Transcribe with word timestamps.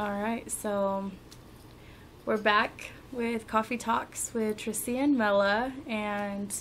All 0.00 0.12
right, 0.12 0.50
so 0.50 1.10
we're 2.24 2.38
back 2.38 2.92
with 3.12 3.46
Coffee 3.46 3.76
Talks 3.76 4.32
with 4.32 4.56
Tristy 4.56 4.96
and 4.96 5.18
Mela, 5.18 5.74
and 5.86 6.56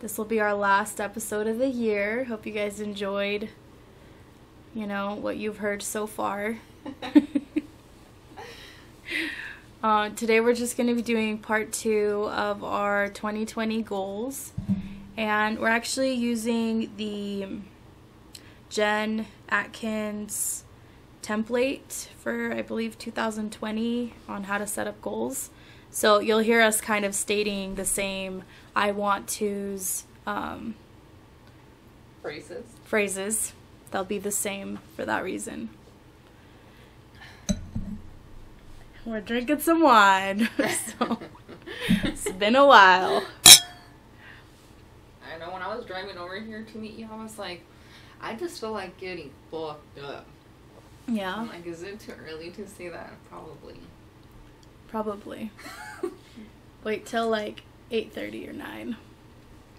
this 0.00 0.16
will 0.16 0.24
be 0.24 0.40
our 0.40 0.54
last 0.54 0.98
episode 0.98 1.46
of 1.46 1.58
the 1.58 1.68
year. 1.68 2.24
Hope 2.24 2.46
you 2.46 2.52
guys 2.52 2.80
enjoyed, 2.80 3.50
you 4.74 4.86
know, 4.86 5.14
what 5.14 5.36
you've 5.36 5.58
heard 5.58 5.82
so 5.82 6.06
far. 6.06 6.56
uh, 9.82 10.08
today 10.08 10.40
we're 10.40 10.54
just 10.54 10.78
going 10.78 10.88
to 10.88 10.94
be 10.94 11.02
doing 11.02 11.36
part 11.36 11.74
two 11.74 12.30
of 12.32 12.64
our 12.64 13.08
2020 13.08 13.82
goals, 13.82 14.52
and 15.14 15.58
we're 15.58 15.68
actually 15.68 16.14
using 16.14 16.90
the 16.96 17.48
Jen 18.70 19.26
Atkins 19.50 20.64
template 21.22 22.08
for 22.20 22.52
I 22.52 22.62
believe 22.62 22.98
2020 22.98 24.14
on 24.28 24.44
how 24.44 24.58
to 24.58 24.66
set 24.66 24.86
up 24.86 25.00
goals. 25.02 25.50
So 25.90 26.18
you'll 26.20 26.40
hear 26.40 26.60
us 26.60 26.80
kind 26.80 27.04
of 27.04 27.14
stating 27.14 27.74
the 27.76 27.84
same 27.84 28.44
I 28.76 28.90
want 28.92 29.28
to's 29.28 30.04
um, 30.26 30.74
Phrases. 32.22 32.64
phrases. 32.84 33.52
They'll 33.90 34.04
be 34.04 34.18
the 34.18 34.30
same 34.30 34.80
for 34.94 35.04
that 35.06 35.24
reason. 35.24 35.70
We're 39.06 39.22
drinking 39.22 39.60
some 39.60 39.80
wine, 39.80 40.50
so 40.98 41.18
it's 42.04 42.30
been 42.32 42.54
a 42.54 42.66
while. 42.66 43.24
I 45.24 45.38
know 45.38 45.50
when 45.50 45.62
I 45.62 45.74
was 45.74 45.86
driving 45.86 46.18
over 46.18 46.38
here 46.38 46.62
to 46.62 46.78
meet 46.78 46.98
you, 46.98 47.08
I 47.10 47.22
was 47.22 47.38
like, 47.38 47.62
I 48.20 48.34
just 48.34 48.60
feel 48.60 48.72
like 48.72 48.98
getting 48.98 49.30
fucked 49.50 49.98
up. 50.00 50.26
Yeah, 51.08 51.34
I'm 51.34 51.48
like, 51.48 51.66
is 51.66 51.82
it 51.82 52.00
too 52.00 52.12
early 52.28 52.50
to 52.50 52.68
say 52.68 52.88
that? 52.88 53.12
Probably. 53.30 53.76
probably. 54.88 55.50
Wait 56.84 57.06
till 57.06 57.28
like 57.28 57.62
8:30 57.90 58.50
or 58.50 58.52
9. 58.52 58.96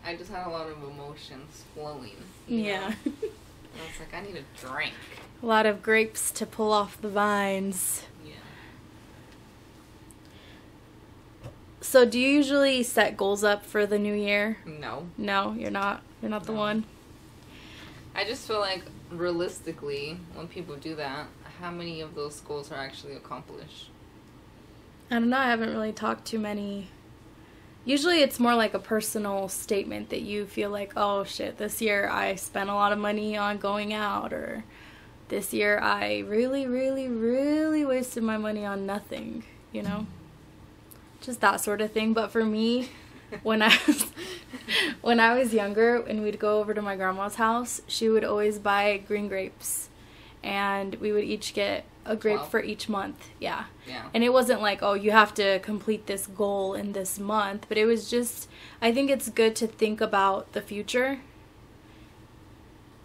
I 0.03 0.15
just 0.15 0.31
had 0.31 0.47
a 0.47 0.49
lot 0.49 0.67
of 0.69 0.81
emotions 0.83 1.63
flowing. 1.75 2.15
Yeah. 2.47 2.93
I 3.05 3.11
was 3.11 3.99
like, 3.99 4.13
I 4.13 4.21
need 4.21 4.35
a 4.35 4.65
drink. 4.65 4.93
A 5.41 5.45
lot 5.45 5.65
of 5.65 5.83
grapes 5.83 6.31
to 6.31 6.45
pull 6.45 6.71
off 6.71 6.99
the 6.99 7.09
vines. 7.09 8.03
Yeah. 8.25 8.31
So, 11.81 12.05
do 12.05 12.19
you 12.19 12.27
usually 12.29 12.83
set 12.83 13.15
goals 13.15 13.43
up 13.43 13.65
for 13.65 13.85
the 13.85 13.99
new 13.99 14.13
year? 14.13 14.57
No. 14.65 15.07
No, 15.17 15.53
you're 15.53 15.71
not. 15.71 16.01
You're 16.21 16.31
not 16.31 16.45
the 16.45 16.53
one. 16.53 16.85
I 18.15 18.25
just 18.25 18.47
feel 18.47 18.59
like 18.59 18.83
realistically, 19.11 20.19
when 20.33 20.47
people 20.47 20.75
do 20.75 20.95
that, 20.95 21.27
how 21.59 21.71
many 21.71 22.01
of 22.01 22.15
those 22.15 22.39
goals 22.41 22.71
are 22.71 22.79
actually 22.79 23.15
accomplished? 23.15 23.89
I 25.11 25.15
don't 25.15 25.29
know. 25.29 25.37
I 25.37 25.45
haven't 25.45 25.71
really 25.71 25.91
talked 25.91 26.25
to 26.27 26.39
many. 26.39 26.89
Usually, 27.85 28.21
it's 28.21 28.39
more 28.39 28.55
like 28.55 28.73
a 28.73 28.79
personal 28.79 29.49
statement 29.49 30.09
that 30.09 30.21
you 30.21 30.45
feel 30.45 30.69
like, 30.69 30.93
oh 30.95 31.23
shit, 31.23 31.57
this 31.57 31.81
year 31.81 32.07
I 32.09 32.35
spent 32.35 32.69
a 32.69 32.75
lot 32.75 32.91
of 32.91 32.99
money 32.99 33.35
on 33.35 33.57
going 33.57 33.93
out, 33.93 34.31
or 34.31 34.63
this 35.29 35.53
year 35.53 35.79
I 35.79 36.19
really, 36.19 36.67
really, 36.67 37.07
really 37.07 37.85
wasted 37.85 38.23
my 38.23 38.37
money 38.37 38.65
on 38.65 38.85
nothing, 38.85 39.43
you 39.71 39.81
know? 39.81 39.89
Mm-hmm. 39.89 41.21
Just 41.21 41.41
that 41.41 41.61
sort 41.61 41.81
of 41.81 41.91
thing. 41.91 42.13
But 42.13 42.31
for 42.31 42.45
me, 42.45 42.89
when 43.43 43.61
I 43.61 43.77
was 43.87 44.05
when 45.01 45.19
I 45.19 45.37
was 45.37 45.53
younger 45.53 45.97
and 45.97 46.21
we'd 46.23 46.39
go 46.39 46.59
over 46.59 46.73
to 46.73 46.81
my 46.81 46.95
grandma's 46.95 47.35
house, 47.35 47.81
she 47.87 48.09
would 48.09 48.23
always 48.23 48.59
buy 48.59 48.97
green 48.97 49.27
grapes 49.27 49.89
and 50.43 50.95
we 50.95 51.11
would 51.11 51.23
each 51.23 51.53
get 51.53 51.85
a 52.05 52.15
grape 52.15 52.39
Wow. 52.39 52.45
for 52.45 52.63
each 52.63 52.89
month. 52.89 53.29
Yeah. 53.39 53.65
Yeah. 53.87 54.05
And 54.13 54.23
it 54.23 54.33
wasn't 54.33 54.61
like, 54.61 54.81
oh, 54.81 54.93
you 54.93 55.11
have 55.11 55.33
to 55.35 55.59
complete 55.59 56.07
this 56.07 56.27
goal 56.27 56.73
in 56.73 56.93
this 56.93 57.19
month, 57.19 57.65
but 57.69 57.77
it 57.77 57.85
was 57.85 58.09
just 58.09 58.49
I 58.81 58.91
think 58.91 59.09
it's 59.09 59.29
good 59.29 59.55
to 59.57 59.67
think 59.67 60.01
about 60.01 60.53
the 60.53 60.61
future 60.61 61.19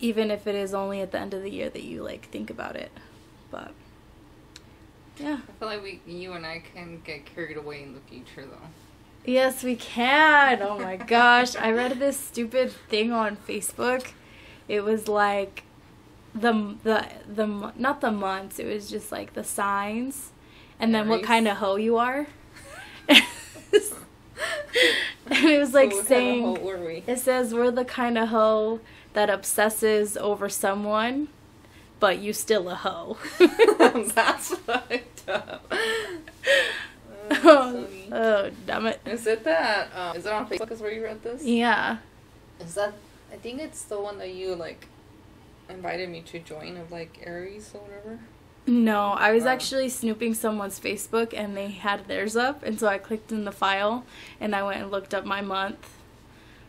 even 0.01 0.31
if 0.31 0.47
it 0.47 0.55
is 0.55 0.75
only 0.75 1.01
at 1.01 1.13
the 1.13 1.19
end 1.19 1.33
of 1.33 1.43
the 1.43 1.51
year 1.51 1.71
that 1.71 1.83
you 1.83 2.03
like 2.03 2.29
think 2.31 2.51
about 2.51 2.77
it. 2.77 2.91
But 3.51 3.73
yeah. 5.19 5.39
I 5.49 5.53
feel 5.59 5.69
like 5.69 5.83
we, 5.83 6.01
you 6.07 6.33
and 6.33 6.45
I 6.45 6.63
can 6.75 7.01
get 7.05 7.25
carried 7.25 7.57
away 7.57 7.83
in 7.83 7.95
the 7.95 8.01
future, 8.01 8.45
though. 8.47 8.69
Yes, 9.25 9.63
we 9.63 9.77
can. 9.77 10.61
Oh 10.63 10.79
my 10.79 10.97
gosh. 10.97 11.57
I 11.57 11.71
read 11.73 11.99
this 11.99 12.19
stupid 12.19 12.73
thing 12.89 13.13
on 13.13 13.37
Facebook. 13.37 14.09
It 14.69 14.83
was 14.83 15.09
like 15.09 15.63
the 16.35 16.77
the 16.83 17.09
the 17.27 17.73
not 17.77 18.01
the 18.01 18.11
months. 18.11 18.59
It 18.59 18.67
was 18.67 18.91
just 18.91 19.11
like 19.11 19.35
the 19.35 19.45
signs 19.45 20.31
and 20.79 20.95
then 20.95 21.09
what 21.09 21.23
kind 21.23 21.49
of 21.49 21.59
hoe 21.59 21.77
you 21.77 21.97
are. 21.97 22.27
and 23.09 23.23
it 25.31 25.59
was 25.59 25.73
like 25.73 25.93
what 25.93 25.93
kind 25.93 26.01
of 26.01 26.07
saying 26.07 26.65
were 26.65 26.79
we? 26.79 27.03
it 27.07 27.19
says 27.19 27.55
we're 27.55 27.71
the 27.71 27.85
kind 27.85 28.19
of 28.19 28.29
hoe 28.29 28.81
that 29.15 29.31
obsesses 29.31 30.17
over 30.17 30.49
someone, 30.49 31.29
but 32.01 32.19
you 32.19 32.33
still 32.33 32.69
a 32.69 32.75
hoe. 32.75 33.17
That's 34.15 34.55
fucked 34.57 35.29
up. 35.29 35.73
Oh, 37.31 37.87
oh, 38.13 38.17
oh, 38.17 38.51
damn 38.67 38.87
it. 38.87 39.01
Is 39.07 39.27
it 39.27 39.45
that? 39.45 39.89
Um, 39.97 40.17
is 40.17 40.27
it 40.27 40.33
on 40.33 40.47
Facebook? 40.49 40.71
Is 40.71 40.81
where 40.81 40.93
you 40.93 41.05
read 41.05 41.23
this? 41.23 41.43
Yeah. 41.45 41.99
Is 42.61 42.75
that? 42.75 42.93
I 43.33 43.37
think 43.37 43.61
it's 43.61 43.83
the 43.83 44.01
one 44.01 44.19
that 44.19 44.35
you 44.35 44.55
like 44.55 44.87
invited 45.69 46.09
me 46.09 46.21
to 46.23 46.39
join 46.39 46.77
of 46.77 46.93
like 46.93 47.19
Aries 47.25 47.71
or 47.75 47.81
whatever. 47.81 48.19
No, 48.67 49.11
I 49.13 49.33
was 49.33 49.45
Oh. 49.45 49.49
actually 49.49 49.89
snooping 49.91 50.35
someone's 50.35 50.79
Facebook 50.81 51.35
and 51.37 51.57
they 51.57 51.69
had 51.71 52.07
theirs 52.09 52.37
up, 52.37 52.63
and 52.63 52.79
so 52.81 52.87
I 52.87 52.99
clicked 52.99 53.31
in 53.33 53.45
the 53.45 53.53
file 53.53 54.05
and 54.41 54.55
I 54.55 54.63
went 54.63 54.81
and 54.83 54.91
looked 54.91 55.13
up 55.15 55.25
my 55.25 55.41
month. 55.41 55.89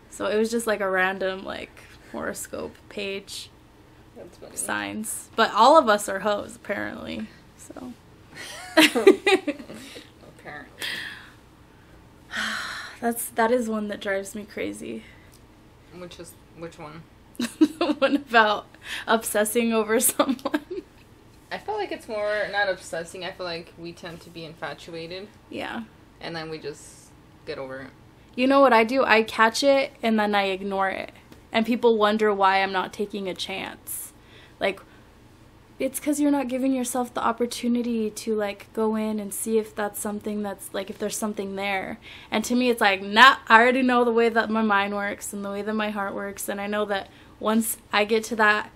So 0.09 0.25
it 0.27 0.37
was 0.37 0.49
just 0.51 0.65
like 0.67 0.79
a 0.81 0.89
random 0.89 1.43
like 1.45 1.81
horoscope 2.11 2.75
page 2.89 3.49
That's 4.15 4.37
funny. 4.37 4.55
signs, 4.55 5.29
but 5.35 5.51
all 5.53 5.77
of 5.77 5.87
us 5.89 6.07
are 6.09 6.19
hoes 6.19 6.55
apparently. 6.55 7.27
So 7.57 7.93
That's 13.01 13.29
that 13.29 13.51
is 13.51 13.69
one 13.69 13.87
that 13.89 13.99
drives 14.01 14.35
me 14.35 14.45
crazy. 14.45 15.03
Which 15.97 16.19
is 16.19 16.33
which 16.57 16.79
one? 16.79 17.03
the 17.37 17.95
one 17.99 18.15
about 18.15 18.67
obsessing 19.07 19.73
over 19.73 19.99
someone. 20.01 20.61
I 21.51 21.57
feel 21.57 21.75
like 21.75 21.91
it's 21.91 22.07
more 22.07 22.47
not 22.51 22.69
obsessing. 22.69 23.23
I 23.23 23.31
feel 23.31 23.45
like 23.45 23.73
we 23.77 23.93
tend 23.93 24.21
to 24.21 24.29
be 24.29 24.45
infatuated, 24.45 25.27
yeah. 25.49 25.83
and 26.19 26.35
then 26.35 26.49
we 26.49 26.57
just 26.57 27.09
get 27.45 27.57
over 27.57 27.81
it. 27.81 27.89
You 28.35 28.47
know 28.47 28.59
what 28.59 28.73
I 28.73 28.83
do? 28.83 29.03
I 29.03 29.23
catch 29.23 29.63
it 29.63 29.93
and 30.03 30.19
then 30.19 30.35
I 30.35 30.43
ignore 30.47 30.89
it. 30.89 31.11
And 31.51 31.65
people 31.65 31.97
wonder 31.97 32.33
why 32.33 32.61
I'm 32.61 32.73
not 32.73 32.91
taking 32.91 33.29
a 33.29 33.33
chance. 33.33 34.11
Like, 34.59 34.81
it's 35.77 35.99
because 35.99 36.19
you're 36.19 36.31
not 36.31 36.47
giving 36.47 36.73
yourself 36.73 37.13
the 37.13 37.23
opportunity 37.23 38.09
to, 38.09 38.35
like, 38.35 38.71
go 38.73 38.95
in 38.95 39.19
and 39.19 39.33
see 39.33 39.57
if 39.57 39.75
that's 39.75 39.99
something 39.99 40.41
that's, 40.41 40.73
like, 40.73 40.89
if 40.89 40.97
there's 40.97 41.17
something 41.17 41.55
there. 41.55 41.99
And 42.31 42.45
to 42.45 42.55
me, 42.55 42.69
it's 42.69 42.81
like, 42.81 43.01
nah, 43.01 43.37
I 43.47 43.61
already 43.61 43.81
know 43.81 44.05
the 44.05 44.11
way 44.11 44.29
that 44.29 44.49
my 44.49 44.61
mind 44.61 44.95
works 44.95 45.33
and 45.33 45.43
the 45.43 45.51
way 45.51 45.61
that 45.61 45.73
my 45.73 45.89
heart 45.89 46.13
works. 46.13 46.47
And 46.47 46.61
I 46.61 46.67
know 46.67 46.85
that 46.85 47.09
once 47.39 47.77
I 47.91 48.05
get 48.05 48.23
to 48.25 48.35
that 48.37 48.71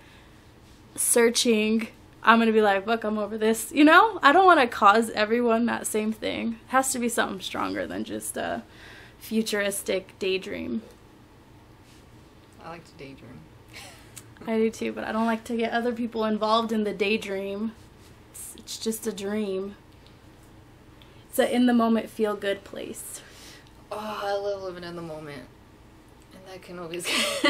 searching, 0.95 1.87
I'm 2.21 2.41
to 2.41 2.51
be 2.51 2.61
like, 2.61 2.85
look, 2.85 3.05
I'm 3.05 3.17
over 3.17 3.37
this. 3.37 3.71
You 3.71 3.85
know? 3.85 4.19
I 4.21 4.33
don't 4.33 4.45
want 4.45 4.59
to 4.59 4.67
cause 4.67 5.09
everyone 5.11 5.67
that 5.67 5.87
same 5.87 6.11
thing. 6.11 6.59
It 6.67 6.71
has 6.71 6.91
to 6.91 6.99
be 6.99 7.07
something 7.07 7.39
stronger 7.39 7.87
than 7.87 8.03
just, 8.03 8.35
a 8.35 8.63
futuristic 9.19 10.17
daydream. 10.19 10.81
I 12.63 12.69
like 12.69 12.85
to 12.85 12.91
daydream. 12.93 13.39
I 14.47 14.57
do 14.57 14.69
too, 14.69 14.91
but 14.91 15.03
I 15.03 15.11
don't 15.11 15.25
like 15.25 15.43
to 15.45 15.55
get 15.55 15.71
other 15.71 15.91
people 15.93 16.25
involved 16.25 16.71
in 16.71 16.83
the 16.83 16.93
daydream. 16.93 17.73
It's, 18.31 18.55
it's 18.57 18.77
just 18.77 19.05
a 19.05 19.11
dream. 19.11 19.75
It's 21.29 21.39
a 21.39 21.53
in 21.53 21.65
the 21.65 21.73
moment 21.73 22.09
feel 22.09 22.35
good 22.35 22.63
place. 22.63 23.21
Oh, 23.91 24.19
I 24.23 24.33
love 24.33 24.63
living 24.63 24.83
in 24.83 24.95
the 24.95 25.01
moment, 25.01 25.43
and 26.33 26.41
that 26.47 26.61
can 26.61 26.79
always 26.79 27.05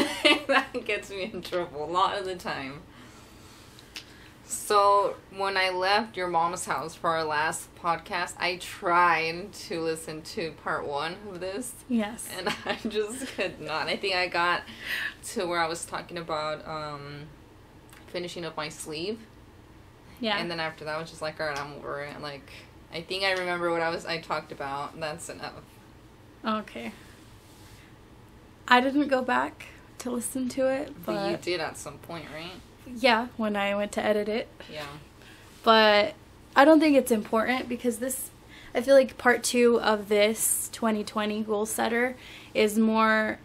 that 0.48 0.70
gets 0.86 1.10
me 1.10 1.30
in 1.32 1.42
trouble 1.42 1.84
a 1.84 1.92
lot 1.92 2.18
of 2.18 2.26
the 2.26 2.36
time. 2.36 2.82
So 4.50 5.16
when 5.38 5.58
I 5.58 5.70
left 5.70 6.18
your 6.18 6.26
mom's 6.28 6.66
house 6.66 6.96
for 6.96 7.12
our 7.12 7.24
last 7.24 7.70
podcast, 7.76 8.34
I 8.40 8.56
tried 8.58 9.54
to 9.54 9.80
listen 9.80 10.24
to 10.24 10.54
part 10.64 10.88
one 10.88 11.18
of 11.30 11.40
this, 11.40 11.72
Yes. 11.88 12.28
and 12.36 12.48
I 12.66 12.80
just 12.90 13.28
could 13.36 13.62
not. 13.62 13.88
I 13.88 13.96
think 13.96 14.16
I 14.16 14.28
got 14.28 14.64
to 15.34 15.46
where 15.46 15.60
I 15.60 15.68
was 15.68 15.86
talking 15.86 16.18
about 16.18 16.68
um, 16.68 17.28
finishing 18.08 18.44
up 18.44 18.58
my 18.58 18.70
sleeve, 18.70 19.20
yeah. 20.20 20.40
and 20.40 20.50
then 20.50 20.60
after 20.60 20.84
that, 20.84 20.96
I 20.96 21.00
was 21.00 21.12
just 21.12 21.22
like, 21.22 21.40
all 21.40 21.46
right, 21.46 21.60
I'm 21.60 21.74
over 21.76 22.02
it. 22.02 22.20
Like, 22.20 22.50
I 22.92 23.02
think 23.02 23.26
I 23.26 23.34
remember 23.34 23.70
what 23.70 23.82
I 23.82 23.90
was 23.92 24.08
I 24.08 24.18
talked 24.18 24.52
about. 24.52 25.00
That's 25.00 25.30
enough. 25.30 25.62
okay. 26.44 26.92
I 28.68 28.82
didn't 28.82 29.10
go 29.10 29.22
back 29.22 29.68
to 30.00 30.10
listen 30.10 30.50
to 30.50 30.68
it, 30.70 31.06
But 31.06 31.30
you 31.30 31.38
did 31.38 31.60
at 31.60 31.78
some 31.78 32.00
point, 32.00 32.26
right? 32.34 32.54
Yeah, 32.96 33.28
when 33.38 33.56
I 33.56 33.76
went 33.76 33.92
to 33.94 34.04
edit 34.04 34.28
it. 34.28 34.48
Yeah. 34.72 34.86
But 35.64 36.14
I 36.56 36.66
don't 36.66 36.80
think 36.80 36.96
it's 36.96 37.12
important 37.12 37.70
because 37.70 38.00
this 38.00 38.32
I 38.74 38.82
feel 38.82 38.96
like 38.96 39.18
part 39.18 39.44
2 39.44 39.82
of 39.82 40.10
this 40.10 40.70
2020 40.72 41.44
goal 41.44 41.66
setter 41.66 42.16
is 42.54 42.78
more 42.78 43.40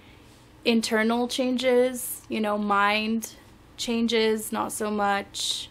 internal 0.64 1.29
changes, 1.29 2.23
you 2.29 2.41
know, 2.41 2.58
mind 2.58 3.32
changes, 3.76 4.52
not 4.52 4.73
so 4.73 4.91
much 4.91 5.70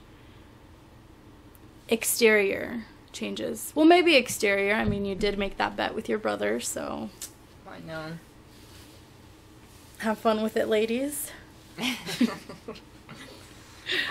exterior 1.88 2.86
changes. 3.12 3.72
Well, 3.76 3.86
maybe 3.86 4.16
exterior. 4.16 4.74
I 4.74 4.86
mean, 4.86 5.06
you 5.06 5.16
did 5.16 5.38
make 5.38 5.58
that 5.58 5.76
bet 5.76 5.94
with 5.94 6.10
your 6.10 6.18
brother, 6.18 6.60
so 6.60 7.10
I 7.68 7.80
know. 7.80 8.14
have 10.00 10.18
fun 10.18 10.42
with 10.42 10.58
it, 10.58 10.68
ladies. 10.68 11.32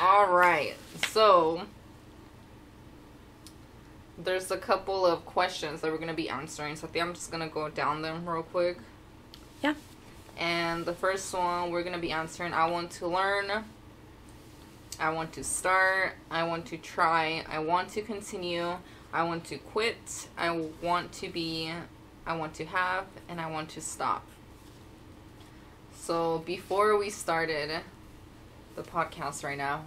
All 0.00 0.32
right. 0.32 0.74
So 1.08 1.62
there's 4.19 4.50
a 4.50 4.56
couple 4.56 5.06
of 5.06 5.24
questions 5.24 5.80
that 5.80 5.90
we're 5.90 5.98
going 5.98 6.08
to 6.08 6.14
be 6.14 6.28
answering. 6.28 6.76
So 6.76 6.86
I 6.86 6.90
think 6.90 7.04
I'm 7.04 7.14
just 7.14 7.30
going 7.30 7.46
to 7.46 7.52
go 7.52 7.69
down 7.69 8.02
them 8.02 8.28
real 8.28 8.42
quick. 8.42 8.78
Yeah. 9.62 9.74
And 10.38 10.84
the 10.84 10.94
first 10.94 11.32
one 11.34 11.70
we're 11.70 11.82
going 11.82 11.94
to 11.94 12.00
be 12.00 12.12
answering 12.12 12.52
I 12.52 12.70
want 12.70 12.90
to 12.92 13.06
learn. 13.06 13.64
I 15.00 15.10
want 15.10 15.32
to 15.34 15.44
start. 15.44 16.14
I 16.30 16.44
want 16.44 16.66
to 16.66 16.76
try. 16.76 17.44
I 17.48 17.58
want 17.58 17.88
to 17.90 18.02
continue. 18.02 18.76
I 19.12 19.24
want 19.24 19.44
to 19.46 19.58
quit. 19.58 20.28
I 20.36 20.69
want 20.82 21.12
to 21.14 21.28
be. 21.28 21.72
I 22.26 22.36
want 22.36 22.54
to 22.54 22.64
have. 22.66 23.06
And 23.28 23.40
I 23.40 23.50
want 23.50 23.70
to 23.70 23.80
stop. 23.80 24.24
So 25.94 26.42
before 26.44 26.96
we 26.98 27.10
started 27.10 27.80
the 28.74 28.82
podcast 28.82 29.44
right 29.44 29.58
now, 29.58 29.84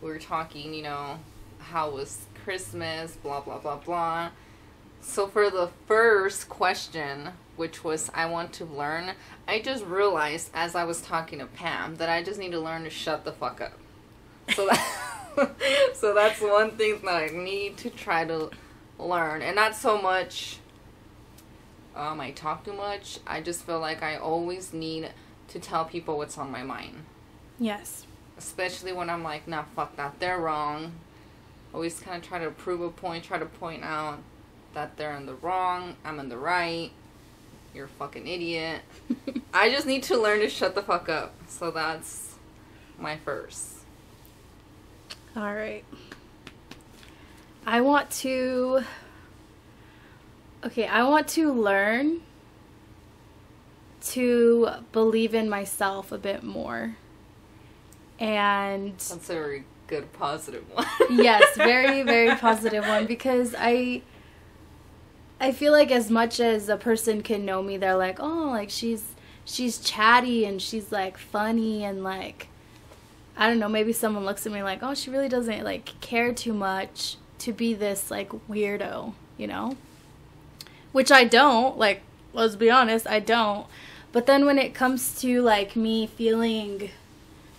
we 0.00 0.08
were 0.08 0.18
talking, 0.18 0.74
you 0.74 0.82
know, 0.82 1.18
how 1.58 1.90
was 1.90 2.26
Christmas, 2.44 3.16
blah, 3.16 3.40
blah, 3.40 3.58
blah, 3.58 3.76
blah. 3.76 4.30
So 5.00 5.26
for 5.26 5.50
the 5.50 5.70
first 5.86 6.48
question, 6.48 7.30
which 7.56 7.84
was 7.84 8.10
I 8.14 8.26
want 8.26 8.52
to 8.54 8.64
learn, 8.64 9.12
I 9.48 9.60
just 9.60 9.84
realized 9.84 10.50
as 10.54 10.74
I 10.74 10.84
was 10.84 11.00
talking 11.00 11.38
to 11.38 11.46
Pam 11.46 11.96
that 11.96 12.08
I 12.08 12.22
just 12.22 12.38
need 12.38 12.52
to 12.52 12.60
learn 12.60 12.84
to 12.84 12.90
shut 12.90 13.24
the 13.24 13.32
fuck 13.32 13.60
up. 13.60 13.72
So 14.54 14.66
that 14.66 14.96
so 15.94 16.14
that's 16.14 16.40
one 16.40 16.72
thing 16.72 17.00
that 17.04 17.30
I 17.30 17.34
need 17.34 17.76
to 17.78 17.90
try 17.90 18.24
to 18.24 18.50
learn. 18.98 19.42
And 19.42 19.56
not 19.56 19.74
so 19.74 20.00
much 20.00 20.58
um 21.94 22.20
I 22.20 22.30
talk 22.30 22.64
too 22.64 22.72
much. 22.72 23.18
I 23.26 23.40
just 23.40 23.64
feel 23.64 23.80
like 23.80 24.02
I 24.02 24.16
always 24.16 24.72
need 24.72 25.10
to 25.48 25.58
tell 25.58 25.84
people 25.84 26.16
what's 26.18 26.38
on 26.38 26.50
my 26.50 26.62
mind. 26.62 27.04
Yes. 27.58 28.06
Especially 28.40 28.94
when 28.94 29.10
I'm 29.10 29.22
like, 29.22 29.46
nah, 29.46 29.64
fuck 29.76 29.96
that, 29.96 30.18
they're 30.18 30.38
wrong. 30.38 30.92
Always 31.74 32.00
kind 32.00 32.16
of 32.16 32.26
try 32.26 32.38
to 32.38 32.50
prove 32.50 32.80
a 32.80 32.88
point, 32.88 33.22
try 33.22 33.38
to 33.38 33.44
point 33.44 33.84
out 33.84 34.20
that 34.72 34.96
they're 34.96 35.14
in 35.14 35.26
the 35.26 35.34
wrong, 35.34 35.96
I'm 36.06 36.18
in 36.18 36.30
the 36.30 36.38
right, 36.38 36.90
you're 37.74 37.84
a 37.84 37.88
fucking 37.88 38.26
idiot. 38.26 38.80
I 39.54 39.68
just 39.68 39.86
need 39.86 40.04
to 40.04 40.16
learn 40.16 40.40
to 40.40 40.48
shut 40.48 40.74
the 40.74 40.82
fuck 40.82 41.10
up. 41.10 41.34
So 41.48 41.70
that's 41.70 42.36
my 42.98 43.18
first. 43.18 43.74
All 45.36 45.54
right. 45.54 45.84
I 47.66 47.82
want 47.82 48.10
to. 48.22 48.84
Okay, 50.64 50.86
I 50.86 51.04
want 51.04 51.28
to 51.28 51.52
learn 51.52 52.22
to 54.02 54.70
believe 54.92 55.34
in 55.34 55.48
myself 55.48 56.10
a 56.10 56.18
bit 56.18 56.42
more. 56.42 56.96
And 58.20 58.92
That's 58.92 59.30
a 59.30 59.32
very 59.32 59.64
good 59.86 60.12
positive 60.12 60.64
one. 60.72 60.86
yes, 61.10 61.56
very 61.56 62.02
very 62.02 62.36
positive 62.36 62.86
one 62.86 63.06
because 63.06 63.54
I 63.58 64.02
I 65.40 65.52
feel 65.52 65.72
like 65.72 65.90
as 65.90 66.10
much 66.10 66.38
as 66.38 66.68
a 66.68 66.76
person 66.76 67.22
can 67.22 67.46
know 67.46 67.62
me, 67.62 67.78
they're 67.78 67.96
like, 67.96 68.20
"Oh, 68.20 68.50
like 68.50 68.70
she's 68.70 69.14
she's 69.44 69.78
chatty 69.78 70.44
and 70.44 70.60
she's 70.60 70.92
like 70.92 71.16
funny 71.16 71.82
and 71.82 72.04
like 72.04 72.48
I 73.36 73.48
don't 73.48 73.58
know, 73.58 73.68
maybe 73.70 73.92
someone 73.94 74.26
looks 74.26 74.44
at 74.46 74.52
me 74.52 74.62
like, 74.62 74.80
"Oh, 74.82 74.94
she 74.94 75.10
really 75.10 75.28
doesn't 75.28 75.64
like 75.64 75.98
care 76.00 76.32
too 76.32 76.52
much 76.52 77.16
to 77.38 77.52
be 77.52 77.72
this 77.72 78.10
like 78.10 78.28
weirdo," 78.48 79.14
you 79.38 79.46
know? 79.46 79.76
Which 80.92 81.10
I 81.10 81.24
don't, 81.24 81.78
like 81.78 82.02
let's 82.34 82.54
be 82.56 82.70
honest, 82.70 83.06
I 83.06 83.18
don't. 83.20 83.66
But 84.12 84.26
then 84.26 84.44
when 84.44 84.58
it 84.58 84.74
comes 84.74 85.18
to 85.22 85.40
like 85.40 85.74
me 85.74 86.06
feeling 86.06 86.90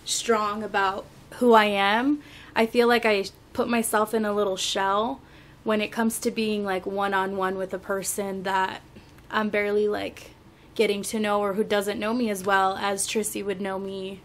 strong 0.04 0.62
about 0.62 1.04
who 1.34 1.52
I 1.52 1.66
am, 1.66 2.22
I 2.54 2.66
feel 2.66 2.88
like 2.88 3.06
I 3.06 3.24
put 3.52 3.68
myself 3.68 4.14
in 4.14 4.24
a 4.24 4.32
little 4.32 4.56
shell 4.56 5.20
when 5.64 5.80
it 5.80 5.92
comes 5.92 6.18
to 6.20 6.30
being 6.30 6.64
like 6.64 6.86
one 6.86 7.14
on 7.14 7.36
one 7.36 7.56
with 7.56 7.72
a 7.72 7.78
person 7.78 8.42
that 8.42 8.82
I'm 9.30 9.48
barely 9.48 9.88
like 9.88 10.32
getting 10.74 11.02
to 11.02 11.20
know 11.20 11.40
or 11.40 11.54
who 11.54 11.64
doesn't 11.64 11.98
know 11.98 12.14
me 12.14 12.30
as 12.30 12.44
well 12.44 12.76
as 12.76 13.06
Trissy 13.06 13.44
would 13.44 13.60
know 13.60 13.78
me 13.78 14.20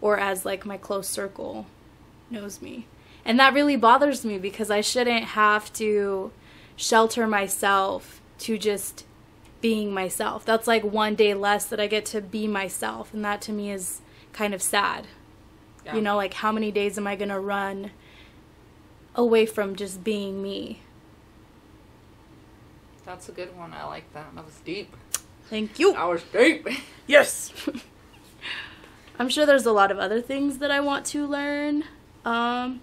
or 0.00 0.18
as 0.18 0.44
like 0.44 0.66
my 0.66 0.76
close 0.76 1.08
circle 1.08 1.66
knows 2.30 2.60
me. 2.60 2.86
And 3.24 3.38
that 3.38 3.54
really 3.54 3.76
bothers 3.76 4.24
me 4.24 4.38
because 4.38 4.70
I 4.70 4.80
shouldn't 4.80 5.24
have 5.24 5.72
to 5.74 6.32
shelter 6.76 7.26
myself 7.26 8.20
to 8.40 8.58
just 8.58 9.04
being 9.60 9.94
myself. 9.94 10.44
That's 10.44 10.66
like 10.66 10.82
one 10.82 11.14
day 11.14 11.34
less 11.34 11.66
that 11.66 11.78
I 11.78 11.86
get 11.86 12.04
to 12.06 12.20
be 12.20 12.48
myself 12.48 13.14
and 13.14 13.24
that 13.24 13.40
to 13.42 13.52
me 13.52 13.70
is 13.70 14.00
kind 14.32 14.52
of 14.52 14.60
sad. 14.60 15.06
Yeah. 15.84 15.96
You 15.96 16.02
know, 16.02 16.16
like 16.16 16.34
how 16.34 16.52
many 16.52 16.70
days 16.70 16.96
am 16.98 17.06
I 17.06 17.16
going 17.16 17.28
to 17.28 17.40
run 17.40 17.90
away 19.14 19.46
from 19.46 19.76
just 19.76 20.04
being 20.04 20.42
me? 20.42 20.80
That's 23.04 23.28
a 23.28 23.32
good 23.32 23.56
one. 23.56 23.72
I 23.72 23.84
like 23.84 24.12
that. 24.14 24.34
That 24.34 24.44
was 24.44 24.54
deep. 24.64 24.94
Thank 25.50 25.78
you. 25.78 25.92
That 25.92 26.04
was 26.04 26.22
deep. 26.32 26.68
Yes. 27.06 27.52
I'm 29.18 29.28
sure 29.28 29.44
there's 29.44 29.66
a 29.66 29.72
lot 29.72 29.90
of 29.90 29.98
other 29.98 30.20
things 30.20 30.58
that 30.58 30.70
I 30.70 30.80
want 30.80 31.04
to 31.06 31.26
learn. 31.26 31.84
Um, 32.24 32.80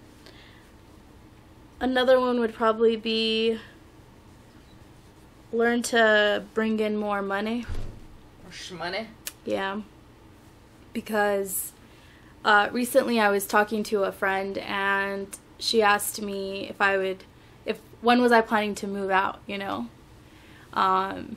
another 1.80 2.20
one 2.20 2.38
would 2.40 2.54
probably 2.54 2.96
be 2.96 3.58
learn 5.52 5.82
to 5.82 6.44
bring 6.54 6.80
in 6.80 6.96
more 6.96 7.22
money. 7.22 7.64
Or 8.44 8.76
money. 8.76 9.08
Yeah. 9.44 9.80
Because 10.92 11.72
uh, 12.44 12.68
recently 12.72 13.20
I 13.20 13.30
was 13.30 13.46
talking 13.46 13.82
to 13.84 14.04
a 14.04 14.12
friend 14.12 14.58
and 14.58 15.26
she 15.58 15.82
asked 15.82 16.22
me 16.22 16.68
if 16.68 16.80
I 16.80 16.96
would, 16.96 17.24
if 17.66 17.78
when 18.00 18.22
was 18.22 18.32
I 18.32 18.40
planning 18.40 18.74
to 18.76 18.86
move 18.86 19.10
out, 19.10 19.40
you 19.46 19.58
know? 19.58 19.88
Um, 20.72 21.36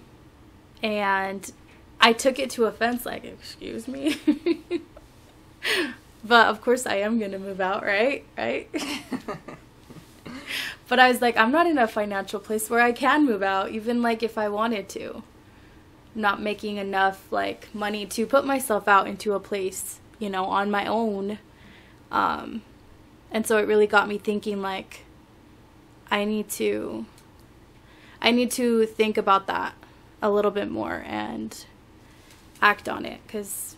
and 0.81 1.51
I 1.99 2.13
took 2.13 2.39
it 2.39 2.49
to 2.51 2.65
offense, 2.65 3.05
like, 3.05 3.25
excuse 3.25 3.87
me. 3.87 4.17
but 6.23 6.47
of 6.47 6.61
course 6.61 6.85
I 6.85 6.95
am 6.95 7.19
gonna 7.19 7.39
move 7.39 7.59
out, 7.59 7.83
right? 7.83 8.23
Right? 8.37 8.69
but 10.87 10.99
I 10.99 11.09
was 11.09 11.21
like, 11.21 11.37
I'm 11.37 11.51
not 11.51 11.67
in 11.67 11.77
a 11.77 11.87
financial 11.87 12.39
place 12.39 12.69
where 12.69 12.81
I 12.81 12.93
can 12.93 13.25
move 13.25 13.43
out, 13.43 13.71
even 13.71 14.01
like 14.01 14.23
if 14.23 14.37
I 14.37 14.47
wanted 14.47 14.87
to. 14.89 15.23
Not 16.15 16.41
making 16.41 16.77
enough 16.77 17.29
like 17.31 17.73
money 17.73 18.05
to 18.05 18.25
put 18.25 18.45
myself 18.45 18.87
out 18.87 19.07
into 19.07 19.33
a 19.33 19.39
place, 19.39 19.99
you 20.23 20.29
know, 20.29 20.45
on 20.45 20.71
my 20.71 20.85
own. 20.85 21.37
Um, 22.09 22.61
and 23.29 23.45
so 23.45 23.57
it 23.57 23.67
really 23.67 23.87
got 23.87 24.07
me 24.07 24.17
thinking 24.17 24.61
like 24.61 25.01
I 26.09 26.23
need 26.23 26.49
to 26.51 27.05
I 28.21 28.31
need 28.31 28.51
to 28.51 28.85
think 28.85 29.17
about 29.17 29.47
that 29.47 29.73
a 30.21 30.29
little 30.29 30.51
bit 30.51 30.71
more 30.71 31.03
and 31.05 31.65
act 32.61 32.87
on 32.87 33.05
it 33.05 33.19
cuz 33.27 33.75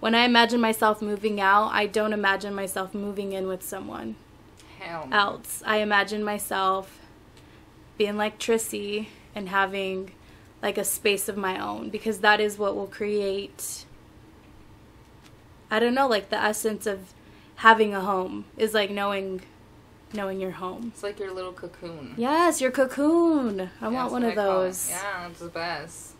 when 0.00 0.14
I 0.14 0.24
imagine 0.24 0.60
myself 0.60 1.02
moving 1.02 1.40
out, 1.40 1.70
I 1.72 1.86
don't 1.86 2.12
imagine 2.12 2.54
myself 2.54 2.94
moving 2.94 3.32
in 3.32 3.48
with 3.48 3.64
someone 3.64 4.14
Hell 4.78 5.08
else. 5.10 5.60
I 5.66 5.78
imagine 5.78 6.22
myself 6.22 7.00
being 7.96 8.16
like 8.16 8.38
Trissy 8.38 9.08
and 9.34 9.48
having 9.48 10.12
like 10.62 10.78
a 10.78 10.84
space 10.84 11.28
of 11.28 11.36
my 11.36 11.58
own 11.58 11.90
because 11.90 12.20
that 12.20 12.40
is 12.40 12.58
what 12.58 12.76
will 12.76 12.86
create 12.86 13.84
I 15.70 15.78
don't 15.80 15.94
know, 15.94 16.08
like 16.08 16.30
the 16.30 16.40
essence 16.40 16.86
of 16.86 17.12
having 17.56 17.94
a 17.94 18.00
home 18.00 18.46
is 18.56 18.74
like 18.74 18.90
knowing 18.90 19.42
knowing 20.12 20.40
your 20.40 20.52
home. 20.52 20.90
It's 20.94 21.02
like 21.02 21.18
your 21.18 21.32
little 21.32 21.52
cocoon. 21.52 22.14
Yes, 22.16 22.60
your 22.60 22.70
cocoon. 22.70 23.70
I 23.80 23.84
Yeah, 23.84 23.88
want 23.88 24.12
one 24.12 24.24
of 24.24 24.32
I 24.32 24.34
those. 24.36 24.90
Yeah, 24.90 25.28
it's 25.28 25.40
the 25.40 25.48
best. 25.48 26.14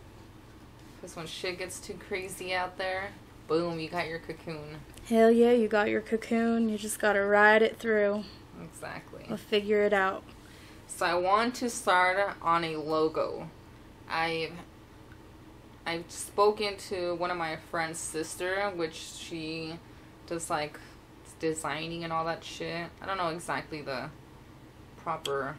Because 0.95 1.15
when 1.15 1.25
shit 1.25 1.57
gets 1.57 1.79
too 1.79 1.95
crazy 1.95 2.53
out 2.53 2.77
there, 2.77 3.09
boom, 3.47 3.79
you 3.79 3.89
got 3.89 4.07
your 4.07 4.19
cocoon. 4.19 4.77
Hell 5.07 5.31
yeah, 5.31 5.51
you 5.51 5.67
got 5.67 5.89
your 5.89 6.01
cocoon. 6.01 6.69
You 6.69 6.77
just 6.77 6.99
got 6.99 7.13
to 7.13 7.21
ride 7.21 7.61
it 7.61 7.79
through. 7.79 8.25
Exactly. 8.63 9.25
We'll 9.27 9.37
figure 9.37 9.83
it 9.83 9.93
out. 9.93 10.23
So 10.87 11.05
I 11.05 11.15
want 11.15 11.55
to 11.55 11.69
start 11.69 12.35
on 12.41 12.63
a 12.63 12.75
logo. 12.77 13.49
I've 14.09 14.51
I've 15.89 16.11
spoken 16.11 16.77
to 16.89 17.15
one 17.15 17.31
of 17.31 17.37
my 17.37 17.55
friend's 17.71 17.97
sister, 17.97 18.69
which 18.75 18.93
she 18.93 19.73
does 20.27 20.47
like 20.47 20.79
designing 21.39 22.03
and 22.03 22.13
all 22.13 22.25
that 22.25 22.43
shit. 22.43 22.85
I 23.01 23.07
don't 23.07 23.17
know 23.17 23.29
exactly 23.29 23.81
the 23.81 24.11
proper 24.97 25.55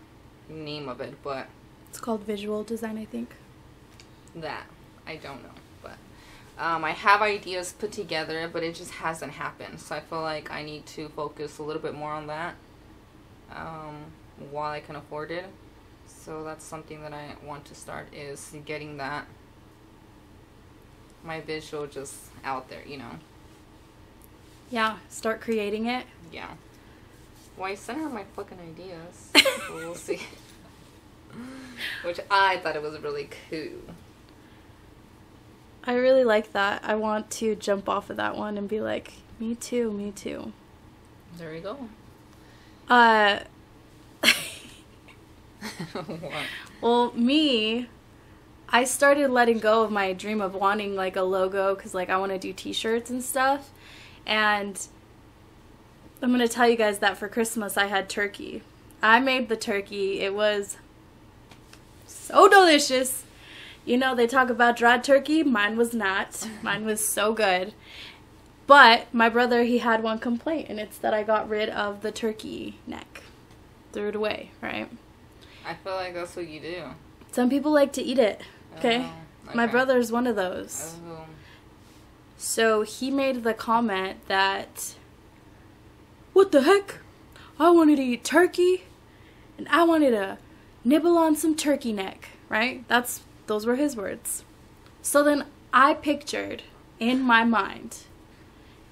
name 0.48 0.88
of 0.88 1.00
it, 1.00 1.14
but 1.24 1.48
It's 1.88 1.98
called 1.98 2.22
visual 2.22 2.62
design, 2.62 2.96
I 2.96 3.06
think. 3.06 3.34
that 4.36 4.66
I 5.04 5.16
don't 5.16 5.42
know. 5.42 5.56
But 5.82 5.98
um, 6.58 6.84
I 6.84 6.92
have 6.92 7.22
ideas 7.22 7.72
put 7.76 7.90
together, 7.90 8.48
but 8.52 8.62
it 8.62 8.76
just 8.76 8.92
hasn't 8.92 9.32
happened. 9.32 9.80
So 9.80 9.96
I 9.96 10.00
feel 10.00 10.20
like 10.22 10.48
I 10.52 10.62
need 10.62 10.86
to 10.94 11.08
focus 11.08 11.58
a 11.58 11.64
little 11.64 11.82
bit 11.82 11.94
more 11.96 12.12
on 12.12 12.28
that 12.28 12.54
um, 13.50 13.96
while 14.52 14.70
I 14.70 14.78
can 14.78 14.94
afford 14.94 15.32
it. 15.32 15.46
So 16.06 16.44
that's 16.44 16.64
something 16.64 17.02
that 17.02 17.12
I 17.12 17.34
want 17.44 17.64
to 17.64 17.74
start 17.74 18.14
is 18.14 18.54
getting 18.64 18.98
that 18.98 19.26
my 21.24 21.40
visual 21.40 21.86
just 21.86 22.14
out 22.44 22.68
there, 22.68 22.82
you 22.86 22.98
know. 22.98 23.10
Yeah, 24.70 24.98
start 25.08 25.40
creating 25.40 25.86
it. 25.86 26.06
Yeah. 26.32 26.50
Well, 27.56 27.70
I 27.70 27.74
sent 27.74 27.98
her 27.98 28.08
my 28.08 28.24
fucking 28.36 28.58
ideas. 28.58 29.30
so 29.34 29.74
we'll 29.74 29.94
see. 29.94 30.20
Which 32.04 32.20
I 32.30 32.58
thought 32.58 32.76
it 32.76 32.82
was 32.82 32.98
really 33.00 33.28
cool. 33.50 33.94
I 35.84 35.94
really 35.94 36.24
like 36.24 36.52
that. 36.52 36.82
I 36.84 36.94
want 36.94 37.30
to 37.32 37.54
jump 37.54 37.88
off 37.88 38.10
of 38.10 38.16
that 38.16 38.36
one 38.36 38.58
and 38.58 38.68
be 38.68 38.80
like, 38.80 39.12
me 39.38 39.54
too, 39.54 39.90
me 39.92 40.12
too. 40.12 40.52
There 41.36 41.54
you 41.54 41.60
go. 41.60 41.88
Uh, 42.88 43.40
what? 44.20 44.34
well, 46.80 47.12
me, 47.12 47.88
I 48.72 48.84
started 48.84 49.30
letting 49.30 49.58
go 49.58 49.82
of 49.82 49.90
my 49.90 50.12
dream 50.12 50.40
of 50.40 50.54
wanting 50.54 50.94
like 50.94 51.16
a 51.16 51.22
logo 51.22 51.74
because 51.74 51.92
like 51.92 52.08
I 52.08 52.16
want 52.16 52.32
to 52.32 52.38
do 52.38 52.52
T-shirts 52.52 53.10
and 53.10 53.22
stuff, 53.22 53.70
and 54.26 54.86
I'm 56.22 56.30
gonna 56.30 56.48
tell 56.48 56.68
you 56.68 56.76
guys 56.76 57.00
that 57.00 57.16
for 57.16 57.28
Christmas 57.28 57.76
I 57.76 57.86
had 57.86 58.08
turkey. 58.08 58.62
I 59.02 59.18
made 59.18 59.48
the 59.48 59.56
turkey. 59.56 60.20
It 60.20 60.34
was 60.34 60.76
so 62.06 62.48
delicious. 62.48 63.24
You 63.84 63.96
know, 63.96 64.14
they 64.14 64.26
talk 64.26 64.50
about 64.50 64.76
dried 64.76 65.02
turkey. 65.02 65.42
Mine 65.42 65.76
was 65.76 65.94
not. 65.94 66.46
Mine 66.62 66.84
was 66.84 67.06
so 67.06 67.32
good. 67.32 67.72
But 68.66 69.12
my 69.12 69.28
brother, 69.28 69.64
he 69.64 69.78
had 69.78 70.02
one 70.02 70.20
complaint, 70.20 70.68
and 70.68 70.78
it's 70.78 70.98
that 70.98 71.12
I 71.12 71.24
got 71.24 71.48
rid 71.48 71.70
of 71.70 72.02
the 72.02 72.12
turkey 72.12 72.78
neck. 72.86 73.24
Threw 73.92 74.10
it 74.10 74.14
away, 74.14 74.52
right? 74.62 74.88
I 75.66 75.74
feel 75.74 75.94
like 75.94 76.14
that's 76.14 76.36
what 76.36 76.46
you 76.46 76.60
do. 76.60 76.84
Some 77.32 77.50
people 77.50 77.72
like 77.72 77.92
to 77.94 78.02
eat 78.02 78.18
it. 78.18 78.42
Okay? 78.78 79.06
Oh, 79.06 79.54
My 79.54 79.64
okay. 79.64 79.72
brother's 79.72 80.10
one 80.12 80.26
of 80.26 80.36
those. 80.36 80.96
Oh, 81.06 81.24
So 82.36 82.82
he 82.82 83.10
made 83.10 83.42
the 83.42 83.54
comment 83.54 84.26
that, 84.28 84.94
What 86.32 86.52
the 86.52 86.62
heck? 86.62 86.98
I 87.58 87.70
wanted 87.70 87.96
to 87.96 88.02
eat 88.02 88.24
turkey 88.24 88.84
and 89.58 89.68
I 89.68 89.84
wanted 89.84 90.12
to 90.12 90.38
nibble 90.84 91.18
on 91.18 91.36
some 91.36 91.54
turkey 91.54 91.92
neck, 91.92 92.30
right? 92.48 92.86
That's 92.88 93.20
those 93.46 93.66
were 93.66 93.76
his 93.76 93.96
words. 93.96 94.44
So 95.02 95.22
then 95.22 95.44
I 95.72 95.94
pictured 95.94 96.62
in 96.98 97.20
my 97.22 97.44
mind 97.44 97.98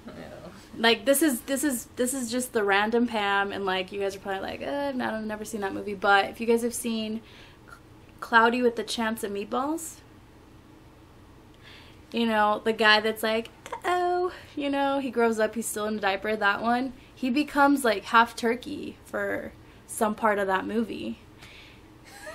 yeah. 0.07 0.13
like 0.77 1.05
this 1.05 1.21
is 1.21 1.41
this 1.41 1.63
is 1.63 1.85
this 1.95 2.13
is 2.13 2.31
just 2.31 2.53
the 2.53 2.63
random 2.63 3.05
Pam 3.07 3.51
and 3.51 3.65
like 3.65 3.91
you 3.91 3.99
guys 3.99 4.15
are 4.15 4.19
probably 4.19 4.41
like 4.41 4.61
no, 4.61 5.05
I've 5.05 5.25
never 5.25 5.45
seen 5.45 5.61
that 5.61 5.73
movie 5.73 5.93
but 5.93 6.25
if 6.25 6.41
you 6.41 6.47
guys 6.47 6.63
have 6.63 6.73
seen 6.73 7.21
Cloudy 8.19 8.61
with 8.61 8.75
the 8.75 8.83
Chance 8.83 9.23
of 9.23 9.31
Meatballs 9.31 9.95
you 12.11 12.25
know 12.25 12.61
the 12.63 12.73
guy 12.73 12.99
that's 12.99 13.23
like 13.23 13.49
oh 13.85 14.31
you 14.55 14.69
know 14.69 14.99
he 14.99 15.11
grows 15.11 15.39
up 15.39 15.55
he's 15.55 15.67
still 15.67 15.85
in 15.85 15.97
a 15.97 15.99
diaper 15.99 16.35
that 16.35 16.61
one 16.61 16.93
he 17.13 17.29
becomes 17.29 17.83
like 17.83 18.05
half 18.05 18.35
turkey 18.35 18.97
for 19.05 19.51
some 19.85 20.15
part 20.15 20.39
of 20.39 20.47
that 20.47 20.65
movie 20.65 21.19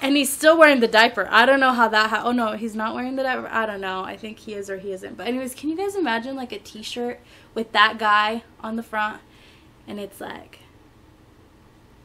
and 0.03 0.17
he's 0.17 0.31
still 0.31 0.59
wearing 0.59 0.81
the 0.81 0.89
diaper. 0.89 1.27
I 1.31 1.47
don't 1.47 1.61
know 1.61 1.73
how 1.73 1.89
that. 1.89 2.11
Ha- 2.11 2.23
oh 2.27 2.33
no, 2.33 2.57
he's 2.57 2.75
not 2.75 2.95
wearing 2.95 3.17
the 3.17 3.23
diaper. 3.23 3.49
I 3.51 3.65
don't 3.65 3.81
know. 3.81 4.03
I 4.03 4.19
think 4.19 4.39
he 4.41 4.53
is 4.53 4.69
or 4.69 4.77
he 4.77 4.93
isn't. 4.93 5.17
But 5.17 5.27
anyways, 5.27 5.55
can 5.55 5.71
you 5.71 5.77
guys 5.79 5.97
imagine 5.97 6.37
like 6.37 6.53
a 6.53 6.59
T-shirt 6.59 7.21
with 7.55 7.73
that 7.73 7.97
guy 7.97 8.43
on 8.61 8.77
the 8.77 8.83
front, 8.83 9.23
and 9.87 9.99
it's 9.99 10.21
like 10.21 10.59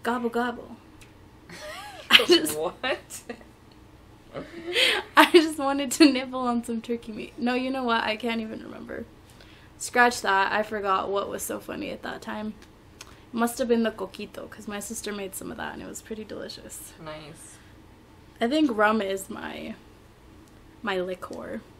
gobble 0.01 0.29
gobble. 0.29 0.77
I 2.09 2.23
just, 2.25 2.57
what? 2.57 3.21
I 5.17 5.31
just 5.31 5.57
wanted 5.57 5.91
to 5.93 6.11
nibble 6.11 6.39
on 6.39 6.63
some 6.63 6.81
turkey 6.81 7.11
meat. 7.11 7.33
No, 7.37 7.53
you 7.55 7.69
know 7.69 7.83
what? 7.83 8.03
I 8.03 8.15
can't 8.15 8.41
even 8.41 8.61
remember. 8.63 9.05
Scratch 9.77 10.21
that. 10.21 10.51
I 10.51 10.63
forgot 10.63 11.09
what 11.09 11.29
was 11.29 11.41
so 11.43 11.59
funny 11.59 11.89
at 11.91 12.03
that 12.03 12.21
time. 12.21 12.53
Must 13.31 13.57
have 13.59 13.67
been 13.67 13.83
the 13.83 13.91
coquito 13.91 14.49
because 14.49 14.67
my 14.67 14.79
sister 14.79 15.11
made 15.11 15.35
some 15.35 15.51
of 15.51 15.57
that 15.57 15.73
and 15.73 15.81
it 15.83 15.87
was 15.87 16.01
pretty 16.01 16.23
delicious. 16.23 16.93
nice. 17.03 17.57
I 18.41 18.47
think 18.47 18.69
rum 18.73 19.01
is 19.01 19.29
my 19.29 19.75
my 20.81 20.99
liquor. 20.99 21.61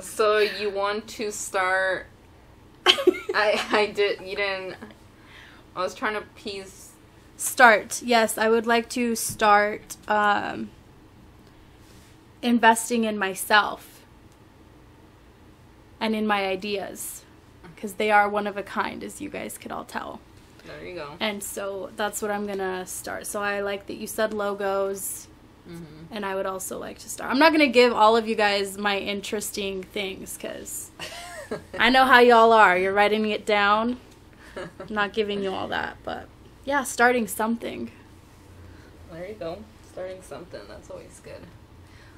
So 0.00 0.38
you 0.38 0.70
want 0.70 1.08
to 1.08 1.30
start? 1.32 2.06
I 2.86 3.60
I 3.72 3.86
did. 3.86 4.20
You 4.20 4.36
didn't. 4.36 4.76
I 5.74 5.80
was 5.80 5.94
trying 5.94 6.14
to 6.14 6.22
piece. 6.34 6.85
Start. 7.36 8.02
Yes, 8.02 8.38
I 8.38 8.48
would 8.48 8.66
like 8.66 8.88
to 8.90 9.14
start 9.16 9.96
um, 10.08 10.70
investing 12.42 13.04
in 13.04 13.18
myself 13.18 14.02
and 16.00 16.14
in 16.14 16.26
my 16.26 16.46
ideas 16.46 17.24
because 17.74 17.94
they 17.94 18.10
are 18.10 18.28
one 18.28 18.46
of 18.46 18.56
a 18.56 18.62
kind, 18.62 19.02
as 19.02 19.20
you 19.20 19.28
guys 19.28 19.58
could 19.58 19.72
all 19.72 19.84
tell. 19.84 20.20
There 20.66 20.84
you 20.84 20.94
go. 20.96 21.12
And 21.20 21.42
so 21.42 21.90
that's 21.96 22.20
what 22.22 22.30
I'm 22.30 22.46
gonna 22.46 22.86
start. 22.86 23.26
So 23.26 23.40
I 23.42 23.60
like 23.60 23.86
that 23.86 23.94
you 23.96 24.06
said 24.06 24.32
logos, 24.34 25.28
Mm-hmm. 25.68 26.14
and 26.14 26.24
I 26.24 26.36
would 26.36 26.46
also 26.46 26.78
like 26.78 26.98
to 27.00 27.08
start. 27.08 27.28
I'm 27.28 27.40
not 27.40 27.50
gonna 27.50 27.66
give 27.66 27.92
all 27.92 28.16
of 28.16 28.28
you 28.28 28.36
guys 28.36 28.78
my 28.78 28.98
interesting 28.98 29.82
things 29.82 30.36
because 30.36 30.92
I 31.78 31.90
know 31.90 32.04
how 32.04 32.20
y'all 32.20 32.52
are. 32.52 32.78
You're 32.78 32.92
writing 32.92 33.26
it 33.30 33.44
down. 33.44 33.98
I'm 34.56 34.70
not 34.94 35.12
giving 35.12 35.42
you 35.42 35.50
all 35.50 35.66
that, 35.66 35.96
but 36.04 36.28
yeah, 36.66 36.82
starting 36.82 37.28
something. 37.28 37.90
There 39.12 39.26
you 39.26 39.34
go. 39.34 39.58
Starting 39.92 40.20
something. 40.20 40.60
That's 40.68 40.90
always 40.90 41.20
good. 41.24 41.40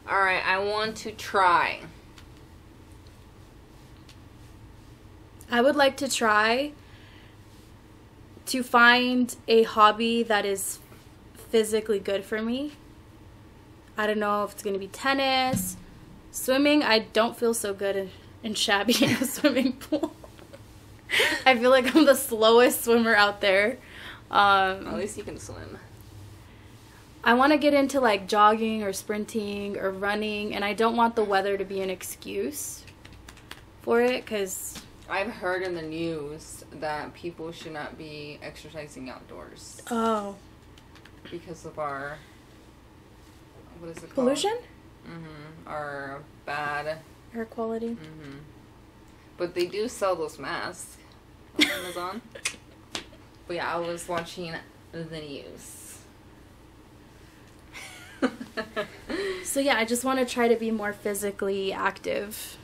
All 0.08 0.18
right. 0.18 0.44
I 0.44 0.58
want 0.58 0.96
to 0.98 1.12
try. 1.12 1.82
I 5.50 5.60
would 5.60 5.76
like 5.76 5.96
to 5.98 6.08
try 6.10 6.72
to 8.46 8.62
find 8.62 9.36
a 9.46 9.64
hobby 9.64 10.22
that 10.22 10.46
is 10.46 10.78
physically 11.34 11.98
good 11.98 12.24
for 12.24 12.40
me. 12.40 12.72
I 13.98 14.06
don't 14.06 14.18
know 14.18 14.44
if 14.44 14.52
it's 14.52 14.62
going 14.62 14.74
to 14.74 14.80
be 14.80 14.88
tennis, 14.88 15.76
swimming. 16.30 16.82
I 16.82 17.00
don't 17.00 17.36
feel 17.36 17.52
so 17.52 17.74
good 17.74 17.96
and, 17.96 18.10
and 18.42 18.56
shabby 18.56 18.96
in 19.04 19.10
a 19.10 19.24
swimming 19.26 19.74
pool. 19.74 20.14
I 21.44 21.56
feel 21.56 21.70
like 21.70 21.94
I'm 21.94 22.06
the 22.06 22.14
slowest 22.14 22.84
swimmer 22.84 23.14
out 23.14 23.42
there. 23.42 23.76
At 24.30 24.76
Um, 24.86 24.96
least 24.96 25.16
you 25.16 25.24
can 25.24 25.38
swim. 25.38 25.78
I 27.24 27.34
want 27.34 27.52
to 27.52 27.58
get 27.58 27.74
into 27.74 28.00
like 28.00 28.28
jogging 28.28 28.82
or 28.82 28.92
sprinting 28.92 29.76
or 29.76 29.90
running, 29.90 30.54
and 30.54 30.64
I 30.64 30.72
don't 30.74 30.96
want 30.96 31.16
the 31.16 31.24
weather 31.24 31.56
to 31.58 31.64
be 31.64 31.80
an 31.80 31.90
excuse 31.90 32.84
for 33.82 34.00
it 34.00 34.24
because 34.24 34.80
I've 35.10 35.30
heard 35.30 35.62
in 35.62 35.74
the 35.74 35.82
news 35.82 36.64
that 36.72 37.14
people 37.14 37.50
should 37.52 37.72
not 37.72 37.96
be 37.98 38.38
exercising 38.42 39.08
outdoors 39.10 39.80
oh 39.90 40.36
because 41.30 41.64
of 41.64 41.78
our 41.78 42.18
what 43.80 43.90
is 43.90 43.96
it 43.98 44.02
called? 44.02 44.14
pollution, 44.14 44.56
Mm-hmm. 45.06 45.68
Our 45.68 46.20
bad. 46.44 46.98
air 47.34 47.46
quality. 47.46 47.90
Mm-hmm. 47.90 48.38
But 49.38 49.54
they 49.54 49.66
do 49.66 49.88
sell 49.88 50.14
those 50.16 50.38
masks 50.38 50.96
on 51.58 51.64
Amazon. 51.66 52.20
but 53.48 53.56
yeah, 53.56 53.74
I 53.74 53.78
was 53.78 54.06
watching 54.06 54.54
the 54.92 55.04
news. 55.04 55.98
So 59.44 59.60
yeah, 59.60 59.78
I 59.78 59.86
just 59.86 60.04
want 60.04 60.18
to 60.18 60.26
try 60.26 60.46
to 60.46 60.56
be 60.56 60.70
more 60.70 60.92
physically 60.92 61.72
active. 61.72 62.58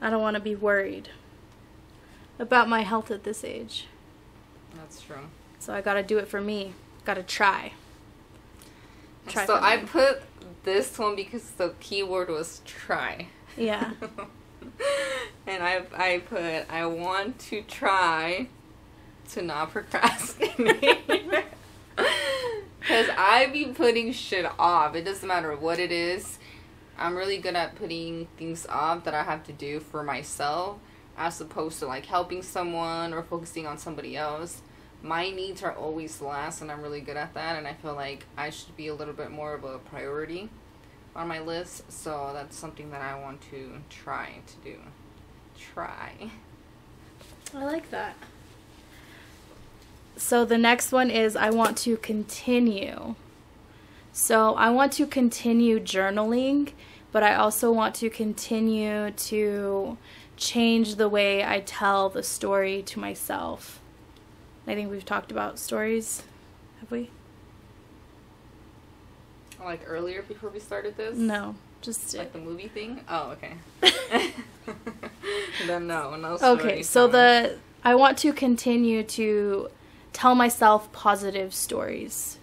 I 0.00 0.10
don't 0.10 0.20
want 0.20 0.34
to 0.34 0.40
be 0.40 0.54
worried 0.54 1.08
about 2.38 2.68
my 2.68 2.82
health 2.82 3.10
at 3.10 3.24
this 3.24 3.44
age. 3.44 3.86
That's 4.74 5.00
true. 5.00 5.28
So 5.58 5.72
I 5.72 5.80
got 5.80 5.94
to 5.94 6.02
do 6.02 6.18
it 6.18 6.28
for 6.28 6.40
me. 6.40 6.74
Got 7.06 7.14
to 7.14 7.22
try. 7.22 7.72
Try 9.26 9.46
so 9.46 9.54
I 9.54 9.78
put 9.78 10.22
this 10.64 10.98
one 10.98 11.16
because 11.16 11.50
the 11.52 11.72
keyword 11.80 12.28
was 12.28 12.60
try. 12.66 13.28
Yeah. 13.56 13.92
and 15.50 15.62
I 15.62 15.82
I 15.94 16.18
put 16.18 16.70
I 16.70 16.86
want 16.86 17.38
to 17.50 17.62
try 17.62 18.48
to 19.30 19.42
not 19.42 19.70
procrastinate. 19.70 20.80
Cause 21.96 23.06
I 23.16 23.48
be 23.52 23.66
putting 23.66 24.12
shit 24.12 24.46
off. 24.58 24.94
It 24.94 25.04
doesn't 25.04 25.26
matter 25.26 25.54
what 25.56 25.78
it 25.78 25.92
is. 25.92 26.38
I'm 26.98 27.16
really 27.16 27.38
good 27.38 27.54
at 27.54 27.76
putting 27.76 28.26
things 28.36 28.66
off 28.66 29.04
that 29.04 29.14
I 29.14 29.22
have 29.22 29.44
to 29.44 29.52
do 29.52 29.80
for 29.80 30.02
myself 30.02 30.78
as 31.16 31.40
opposed 31.40 31.78
to 31.80 31.86
like 31.86 32.06
helping 32.06 32.42
someone 32.42 33.12
or 33.12 33.22
focusing 33.22 33.66
on 33.66 33.78
somebody 33.78 34.16
else. 34.16 34.62
My 35.02 35.30
needs 35.30 35.62
are 35.62 35.72
always 35.72 36.20
last, 36.20 36.60
and 36.60 36.70
I'm 36.70 36.82
really 36.82 37.00
good 37.00 37.16
at 37.16 37.32
that. 37.34 37.56
And 37.56 37.66
I 37.66 37.72
feel 37.72 37.94
like 37.94 38.26
I 38.36 38.50
should 38.50 38.76
be 38.76 38.88
a 38.88 38.94
little 38.94 39.14
bit 39.14 39.30
more 39.30 39.54
of 39.54 39.64
a 39.64 39.78
priority 39.78 40.50
on 41.16 41.26
my 41.26 41.40
list. 41.40 41.90
So 41.90 42.32
that's 42.34 42.56
something 42.56 42.90
that 42.90 43.00
I 43.00 43.18
want 43.18 43.40
to 43.50 43.80
try 43.88 44.40
to 44.46 44.70
do. 44.70 44.78
Try. 45.74 46.30
I 47.54 47.64
like 47.64 47.90
that. 47.90 48.16
So 50.16 50.44
the 50.44 50.58
next 50.58 50.92
one 50.92 51.10
is 51.10 51.34
I 51.34 51.50
want 51.50 51.78
to 51.78 51.96
continue. 51.96 53.14
So 54.12 54.54
I 54.54 54.70
want 54.70 54.92
to 54.94 55.06
continue 55.06 55.80
journaling, 55.80 56.72
but 57.12 57.22
I 57.22 57.34
also 57.34 57.72
want 57.72 57.94
to 57.96 58.10
continue 58.10 59.10
to 59.10 59.96
change 60.36 60.96
the 60.96 61.08
way 61.08 61.44
I 61.44 61.60
tell 61.60 62.08
the 62.08 62.22
story 62.22 62.82
to 62.82 62.98
myself. 62.98 63.80
I 64.66 64.74
think 64.74 64.90
we've 64.90 65.04
talked 65.04 65.30
about 65.30 65.58
stories, 65.58 66.22
have 66.80 66.90
we? 66.90 67.10
Like 69.58 69.82
earlier 69.86 70.22
before 70.22 70.50
we 70.50 70.60
started 70.60 70.96
this? 70.96 71.16
No, 71.16 71.54
just 71.80 72.16
Like 72.16 72.32
the 72.32 72.38
movie 72.38 72.68
thing? 72.68 73.00
Oh, 73.08 73.30
okay. 73.32 73.54
then 75.66 75.86
no, 75.86 76.16
no 76.16 76.38
Okay, 76.42 76.82
so 76.82 77.06
the 77.06 77.58
I 77.82 77.94
want 77.94 78.18
to 78.18 78.32
continue 78.32 79.02
to 79.02 79.68
tell 80.12 80.34
myself 80.34 80.92
positive 80.92 81.54
stories 81.54 82.38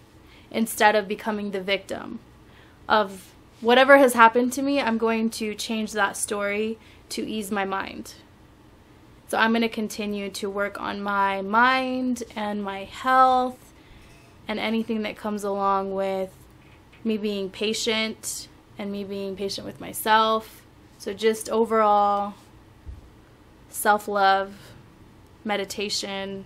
instead 0.50 0.96
of 0.96 1.08
becoming 1.08 1.52
the 1.52 1.62
victim 1.62 2.20
of 2.88 3.34
whatever 3.62 3.98
has 3.98 4.14
happened 4.14 4.54
to 4.54 4.62
me. 4.62 4.82
I'm 4.82 4.98
going 4.98 5.30
to 5.32 5.54
change 5.54 5.92
that 5.92 6.18
story 6.18 6.80
to 7.10 7.28
ease 7.28 7.52
my 7.52 7.66
mind. 7.66 8.16
So 9.28 9.38
I'm 9.38 9.52
going 9.52 9.62
to 9.62 9.70
continue 9.70 10.30
to 10.32 10.50
work 10.50 10.80
on 10.80 11.02
my 11.02 11.42
mind 11.42 12.24
and 12.36 12.64
my 12.64 12.86
health 12.86 13.74
and 14.48 14.58
anything 14.60 15.02
that 15.02 15.18
comes 15.18 15.44
along 15.44 15.94
with 15.94 16.32
me 17.04 17.18
being 17.18 17.50
patient 17.50 18.48
and 18.78 18.92
me 18.92 19.04
being 19.04 19.36
patient 19.36 19.66
with 19.66 19.80
myself. 19.82 20.62
So 20.98 21.14
just 21.14 21.50
overall 21.50 22.34
self 23.70 24.08
love, 24.08 24.54
meditation, 25.44 26.46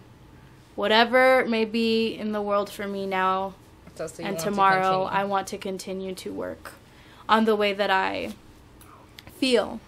whatever 0.75 1.45
may 1.47 1.65
be 1.65 2.13
in 2.13 2.31
the 2.31 2.41
world 2.41 2.69
for 2.69 2.87
me 2.87 3.05
now 3.05 3.53
So- 3.95 4.07
so 4.07 4.23
and 4.23 4.33
want 4.33 4.39
to 4.39 4.45
tomorrow. 4.45 5.03
I 5.03 5.23
want 5.25 5.47
to 5.47 5.57
continue 5.57 6.13
to 6.15 6.31
work 6.31 6.73
on 7.29 7.45
the 7.45 7.55
way 7.55 7.73
that 7.73 7.89
I 7.89 8.33
feel. 9.37 9.79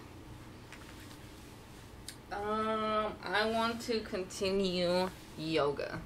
Um, 2.32 3.12
I 3.24 3.48
want 3.50 3.80
to 3.82 4.00
continue 4.00 5.08
yoga. 5.38 6.00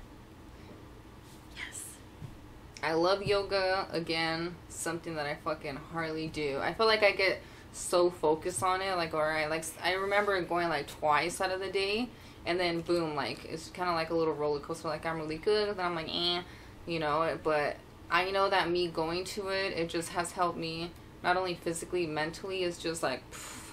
I 2.82 2.92
love 2.92 3.22
yoga. 3.22 3.86
Again, 3.90 4.54
something 4.68 5.16
that 5.16 5.26
I 5.26 5.34
fucking 5.36 5.76
hardly 5.92 6.28
do. 6.28 6.58
I 6.62 6.74
feel 6.74 6.86
like 6.86 7.02
I 7.02 7.12
get 7.12 7.40
so 7.72 8.10
focused 8.10 8.62
on 8.62 8.80
it. 8.80 8.94
Like, 8.96 9.14
or 9.14 9.30
I 9.30 9.46
like, 9.46 9.64
I 9.82 9.94
remember 9.94 10.40
going 10.42 10.68
like 10.68 10.86
twice 10.86 11.40
out 11.40 11.50
of 11.50 11.60
the 11.60 11.70
day, 11.70 12.08
and 12.46 12.58
then 12.58 12.80
boom, 12.80 13.14
like 13.14 13.44
it's 13.44 13.68
kind 13.68 13.88
of 13.88 13.94
like 13.94 14.10
a 14.10 14.14
little 14.14 14.34
roller 14.34 14.60
coaster. 14.60 14.88
Like 14.88 15.06
I'm 15.06 15.18
really 15.18 15.38
good, 15.38 15.76
then 15.76 15.84
I'm 15.84 15.94
like, 15.94 16.08
eh, 16.08 16.42
you 16.86 16.98
know. 16.98 17.38
But 17.42 17.76
I 18.10 18.30
know 18.30 18.48
that 18.48 18.70
me 18.70 18.88
going 18.88 19.24
to 19.24 19.48
it, 19.48 19.74
it 19.76 19.88
just 19.88 20.10
has 20.10 20.32
helped 20.32 20.58
me 20.58 20.92
not 21.22 21.36
only 21.36 21.54
physically, 21.54 22.06
mentally. 22.06 22.62
It's 22.62 22.78
just 22.78 23.02
like 23.02 23.28
pff, 23.30 23.72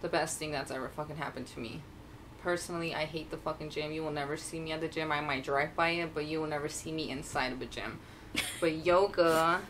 the 0.00 0.08
best 0.08 0.38
thing 0.38 0.52
that's 0.52 0.70
ever 0.70 0.88
fucking 0.88 1.16
happened 1.16 1.46
to 1.48 1.60
me. 1.60 1.82
Personally, 2.42 2.92
I 2.92 3.04
hate 3.04 3.30
the 3.30 3.36
fucking 3.36 3.70
gym. 3.70 3.92
You 3.92 4.02
will 4.02 4.10
never 4.10 4.36
see 4.36 4.58
me 4.58 4.72
at 4.72 4.80
the 4.80 4.88
gym. 4.88 5.12
I 5.12 5.20
might 5.20 5.44
drive 5.44 5.76
by 5.76 5.90
it, 5.90 6.12
but 6.12 6.24
you 6.24 6.40
will 6.40 6.48
never 6.48 6.68
see 6.68 6.90
me 6.90 7.08
inside 7.10 7.52
of 7.52 7.62
a 7.62 7.66
gym. 7.66 8.00
But 8.60 8.84
yoga 8.84 9.60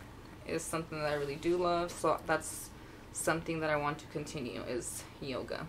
is 0.47 0.61
something 0.61 0.99
that 0.99 1.11
I 1.11 1.15
really 1.15 1.35
do 1.35 1.57
love, 1.57 1.91
so 1.91 2.19
that's 2.25 2.69
something 3.11 3.59
that 3.59 3.69
I 3.69 3.75
want 3.75 3.99
to 3.99 4.05
continue 4.07 4.61
is 4.63 5.03
yoga. 5.21 5.65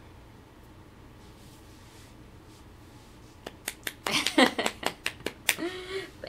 thank 4.06 4.50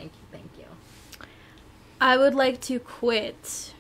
you, 0.04 0.26
thank 0.32 0.50
you. 0.58 0.66
I 2.00 2.18
would 2.18 2.36
like 2.36 2.62
to 2.62 2.80
quit. 2.80 3.74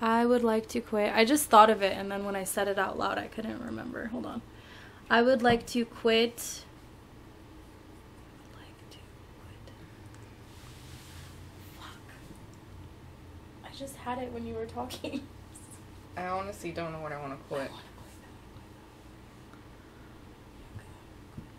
I 0.00 0.26
would 0.26 0.44
like 0.44 0.68
to 0.68 0.80
quit. 0.80 1.12
I 1.14 1.24
just 1.24 1.48
thought 1.48 1.70
of 1.70 1.82
it 1.82 1.96
and 1.96 2.10
then 2.10 2.24
when 2.24 2.36
I 2.36 2.44
said 2.44 2.68
it 2.68 2.78
out 2.78 2.98
loud, 2.98 3.18
I 3.18 3.26
couldn't 3.28 3.62
remember. 3.64 4.06
Hold 4.06 4.26
on. 4.26 4.42
I 5.08 5.22
would 5.22 5.42
like 5.42 5.66
to 5.68 5.84
quit. 5.84 6.64
Like 8.54 8.90
to 8.90 8.98
quit. 9.40 9.72
Fuck. 11.80 13.65
I 13.76 13.78
just 13.78 13.96
had 13.96 14.16
it 14.18 14.32
when 14.32 14.46
you 14.46 14.54
were 14.54 14.64
talking. 14.64 15.20
I 16.16 16.28
honestly 16.28 16.70
don't 16.70 16.92
know 16.92 17.00
what 17.00 17.12
I 17.12 17.20
want 17.20 17.38
to 17.38 17.54
quit. 17.54 17.70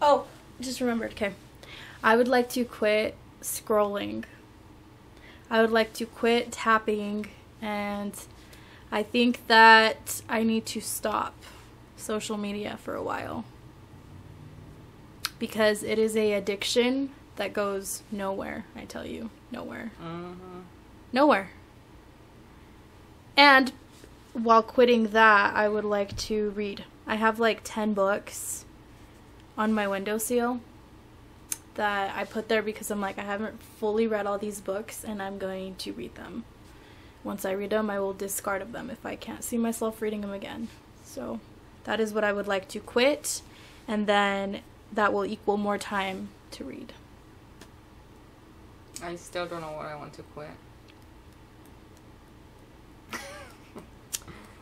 Oh, 0.02 0.26
just 0.60 0.82
remembered. 0.82 1.12
Okay. 1.12 1.34
I 2.04 2.16
would 2.16 2.28
like 2.28 2.50
to 2.50 2.66
quit 2.66 3.16
scrolling. 3.42 4.24
I 5.52 5.62
would 5.62 5.70
like 5.70 5.94
to 5.94 6.08
quit 6.08 6.52
tapping 6.52 7.28
and 7.62 8.14
I 8.92 9.04
think 9.04 9.46
that 9.46 10.24
I 10.28 10.42
need 10.42 10.66
to 10.68 10.82
stop 10.82 11.36
social 11.98 12.38
media 12.38 12.80
for 12.82 12.96
a 12.96 13.04
while. 13.04 13.46
Because 15.38 15.84
it 15.84 16.00
is 16.00 16.18
a 16.18 16.34
addiction 16.34 17.12
that 17.36 17.54
goes 17.54 18.02
nowhere, 18.12 18.66
I 18.76 18.86
tell 18.86 19.06
you. 19.06 19.30
Nowhere. 19.52 19.92
Mm-hmm. 20.02 20.62
Nowhere. 21.14 21.52
And 23.38 23.72
while 24.34 24.64
quitting 24.64 25.10
that, 25.10 25.56
I 25.56 25.70
would 25.70 25.86
like 25.86 26.18
to 26.18 26.50
read. 26.50 26.84
I 27.06 27.16
have 27.16 27.40
like 27.40 27.62
10 27.64 27.94
books 27.94 28.66
on 29.58 29.72
my 29.72 29.88
windowsill 29.88 30.60
that 31.76 32.14
I 32.16 32.26
put 32.26 32.50
there 32.50 32.64
because 32.64 32.90
I'm 32.92 33.00
like, 33.00 33.20
I 33.20 33.24
haven't 33.24 33.62
fully 33.62 34.08
read 34.08 34.26
all 34.26 34.40
these 34.40 34.60
books 34.60 35.04
and 35.04 35.22
I'm 35.22 35.38
going 35.38 35.76
to 35.76 35.94
read 35.94 36.16
them. 36.16 36.44
Once 37.24 37.46
I 37.46 37.52
read 37.52 37.70
them, 37.70 37.90
I 37.90 38.00
will 38.00 38.14
discard 38.14 38.62
of 38.62 38.72
them 38.72 38.90
if 38.90 39.06
I 39.06 39.16
can't 39.16 39.44
see 39.44 39.58
myself 39.58 40.02
reading 40.02 40.22
them 40.22 40.34
again. 40.34 40.70
So 41.04 41.40
that 41.84 42.00
is 42.00 42.14
what 42.14 42.24
I 42.24 42.34
would 42.34 42.48
like 42.48 42.68
to 42.70 42.80
quit, 42.80 43.42
and 43.88 44.08
then 44.08 44.62
that 44.92 45.14
will 45.14 45.26
equal 45.26 45.58
more 45.58 45.78
time 45.78 46.30
to 46.52 46.64
read. 46.64 46.94
I 49.04 49.16
still 49.16 49.46
don't 49.46 49.62
know 49.62 49.72
what 49.72 49.86
I 49.86 49.96
want 49.96 50.14
to 50.14 50.24
quit. 50.24 50.50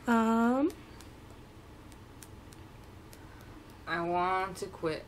Um, 0.08 0.72
I 3.88 4.02
want 4.02 4.58
to 4.58 4.65
quit. 4.68 5.04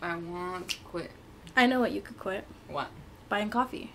I 0.00 0.16
want 0.16 0.70
to 0.70 0.76
quit. 0.80 1.10
I 1.56 1.66
know 1.66 1.80
what 1.80 1.92
you 1.92 2.00
could 2.00 2.18
quit 2.18 2.44
What? 2.68 2.88
buying 3.28 3.50
coffee. 3.50 3.92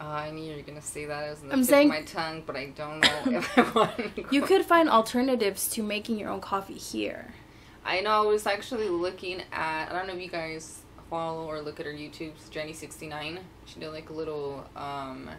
Uh, 0.00 0.04
I 0.04 0.30
knew 0.30 0.44
you 0.50 0.56
were 0.56 0.62
gonna 0.62 0.82
say 0.82 1.04
that. 1.06 1.26
It 1.26 1.30
was 1.30 1.42
in 1.42 1.48
the 1.48 1.54
I'm 1.54 1.60
tip 1.60 1.68
saying- 1.70 1.88
of 1.88 1.94
my 1.94 2.02
tongue, 2.02 2.42
but 2.46 2.56
I 2.56 2.66
don't 2.66 3.00
know 3.00 3.20
if 3.38 3.58
I 3.58 3.62
want. 3.74 3.96
To 4.16 4.24
You 4.30 4.42
could 4.42 4.64
find 4.64 4.88
alternatives 4.88 5.68
to 5.70 5.82
making 5.82 6.18
your 6.18 6.30
own 6.30 6.40
coffee 6.40 6.74
here. 6.74 7.32
I 7.84 8.00
know. 8.00 8.10
I 8.10 8.26
was 8.26 8.46
actually 8.46 8.88
looking 8.88 9.42
at. 9.52 9.90
I 9.90 9.92
don't 9.96 10.06
know 10.08 10.14
if 10.14 10.20
you 10.20 10.28
guys 10.28 10.80
follow 11.08 11.46
or 11.46 11.60
look 11.60 11.78
at 11.80 11.86
her 11.86 11.92
YouTube. 11.92 12.32
Jenny 12.50 12.72
sixty 12.72 13.06
nine. 13.06 13.38
She 13.66 13.78
did 13.80 13.90
like 13.90 14.10
a 14.10 14.12
little 14.12 14.66
um, 14.76 15.30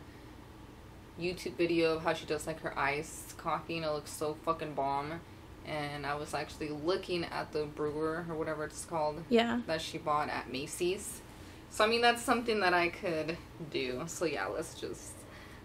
YouTube 1.20 1.56
video 1.56 1.96
of 1.96 2.04
how 2.04 2.14
she 2.14 2.26
does 2.26 2.46
like 2.48 2.62
her 2.62 2.78
iced 2.78 3.38
coffee, 3.38 3.78
and 3.78 3.86
it 3.86 3.92
looks 3.92 4.12
so 4.12 4.36
fucking 4.46 4.74
bomb. 4.74 5.20
And 5.66 6.06
I 6.06 6.16
was 6.16 6.34
actually 6.34 6.70
looking 6.70 7.26
at 7.26 7.52
the 7.52 7.66
brewer 7.66 8.26
or 8.30 8.36
whatever 8.36 8.64
it's 8.66 8.86
called 8.86 9.24
Yeah. 9.30 9.62
that 9.68 9.82
she 9.82 9.98
bought 9.98 10.30
at 10.30 10.52
Macy's. 10.52 11.22
So 11.70 11.84
I 11.84 11.88
mean 11.88 12.02
that's 12.02 12.22
something 12.22 12.62
that 12.62 12.74
I 12.74 12.88
could 12.90 13.38
do. 13.72 14.04
So 14.08 14.24
yeah, 14.26 14.46
let's 14.48 14.80
just 14.80 15.12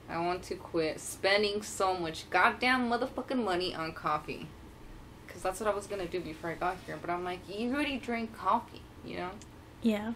I 0.09 0.19
want 0.19 0.43
to 0.45 0.57
quit 0.57 0.99
spending 0.99 1.63
so 1.63 1.95
much 1.97 2.29
goddamn 2.31 2.91
motherfucking 2.91 3.43
money 3.45 3.75
on 3.75 3.93
coffee. 3.93 4.49
Cuz 5.29 5.41
that's 5.43 5.61
what 5.61 5.69
I 5.71 5.75
was 5.75 5.87
going 5.87 6.01
to 6.01 6.09
do 6.09 6.21
before 6.21 6.51
I 6.51 6.55
got 6.55 6.77
here, 6.85 6.99
but 7.01 7.09
I'm 7.09 7.25
like, 7.25 7.39
you 7.49 7.73
already 7.73 7.99
drink 7.99 8.37
coffee, 8.37 8.83
you 9.05 9.17
know? 9.19 9.31
Yeah. 9.83 10.13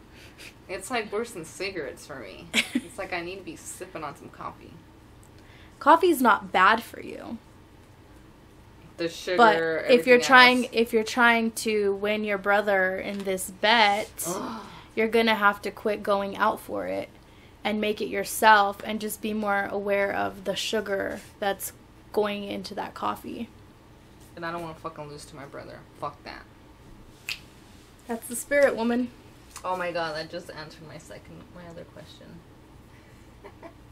It's 0.69 0.91
like 0.91 1.13
worse 1.13 1.31
than 1.31 1.45
cigarettes 1.45 2.05
for 2.07 2.17
me. 2.17 2.49
it's 2.75 2.99
like 2.99 3.13
I 3.13 3.21
need 3.21 3.37
to 3.37 3.43
be 3.45 3.55
sipping 3.57 4.03
on 4.03 4.17
some 4.17 4.29
coffee. 4.31 4.73
Coffee's 5.79 6.21
not 6.23 6.53
bad 6.53 6.83
for 6.83 7.01
you. 7.01 7.39
The 8.97 9.09
sugar 9.09 9.37
But 9.37 9.57
if 9.91 10.07
you're 10.07 10.17
everything 10.17 10.21
trying 10.21 10.65
if 10.73 10.93
you're 10.93 11.05
trying 11.05 11.51
to 11.53 11.95
win 11.97 12.25
your 12.25 12.39
brother 12.39 12.97
in 12.97 13.19
this 13.25 13.51
bet, 13.51 14.11
Ugh. 14.27 14.35
Oh. 14.39 14.69
you're 14.95 15.09
going 15.09 15.27
to 15.27 15.35
have 15.35 15.61
to 15.63 15.71
quit 15.71 16.03
going 16.03 16.37
out 16.39 16.59
for 16.61 16.87
it 16.87 17.11
and 17.63 17.81
make 17.81 18.01
it 18.01 18.07
yourself 18.09 18.81
and 18.85 19.01
just 19.01 19.21
be 19.21 19.35
more 19.35 19.67
aware 19.71 20.13
of 20.15 20.45
the 20.45 20.57
sugar 20.57 21.21
that's 21.41 21.73
going 22.13 22.45
into 22.45 22.75
that 22.75 22.95
coffee. 22.95 23.49
and 24.35 24.47
I 24.47 24.51
don't 24.53 24.63
want 24.63 24.77
to 24.77 24.83
fucking 24.83 25.09
lose 25.09 25.25
to 25.27 25.37
my 25.37 25.45
brother. 25.45 25.81
Fuck 26.01 26.23
that. 26.25 26.45
That's 28.09 28.27
the 28.29 28.37
spirit, 28.37 28.77
woman. 28.77 29.11
Oh 29.65 29.77
my 29.77 29.91
god, 29.93 30.15
that 30.17 30.31
just 30.31 30.49
answered 30.51 30.87
my 30.89 30.97
second, 30.99 31.43
my 31.55 31.69
other 31.69 31.85
question. 31.85 32.27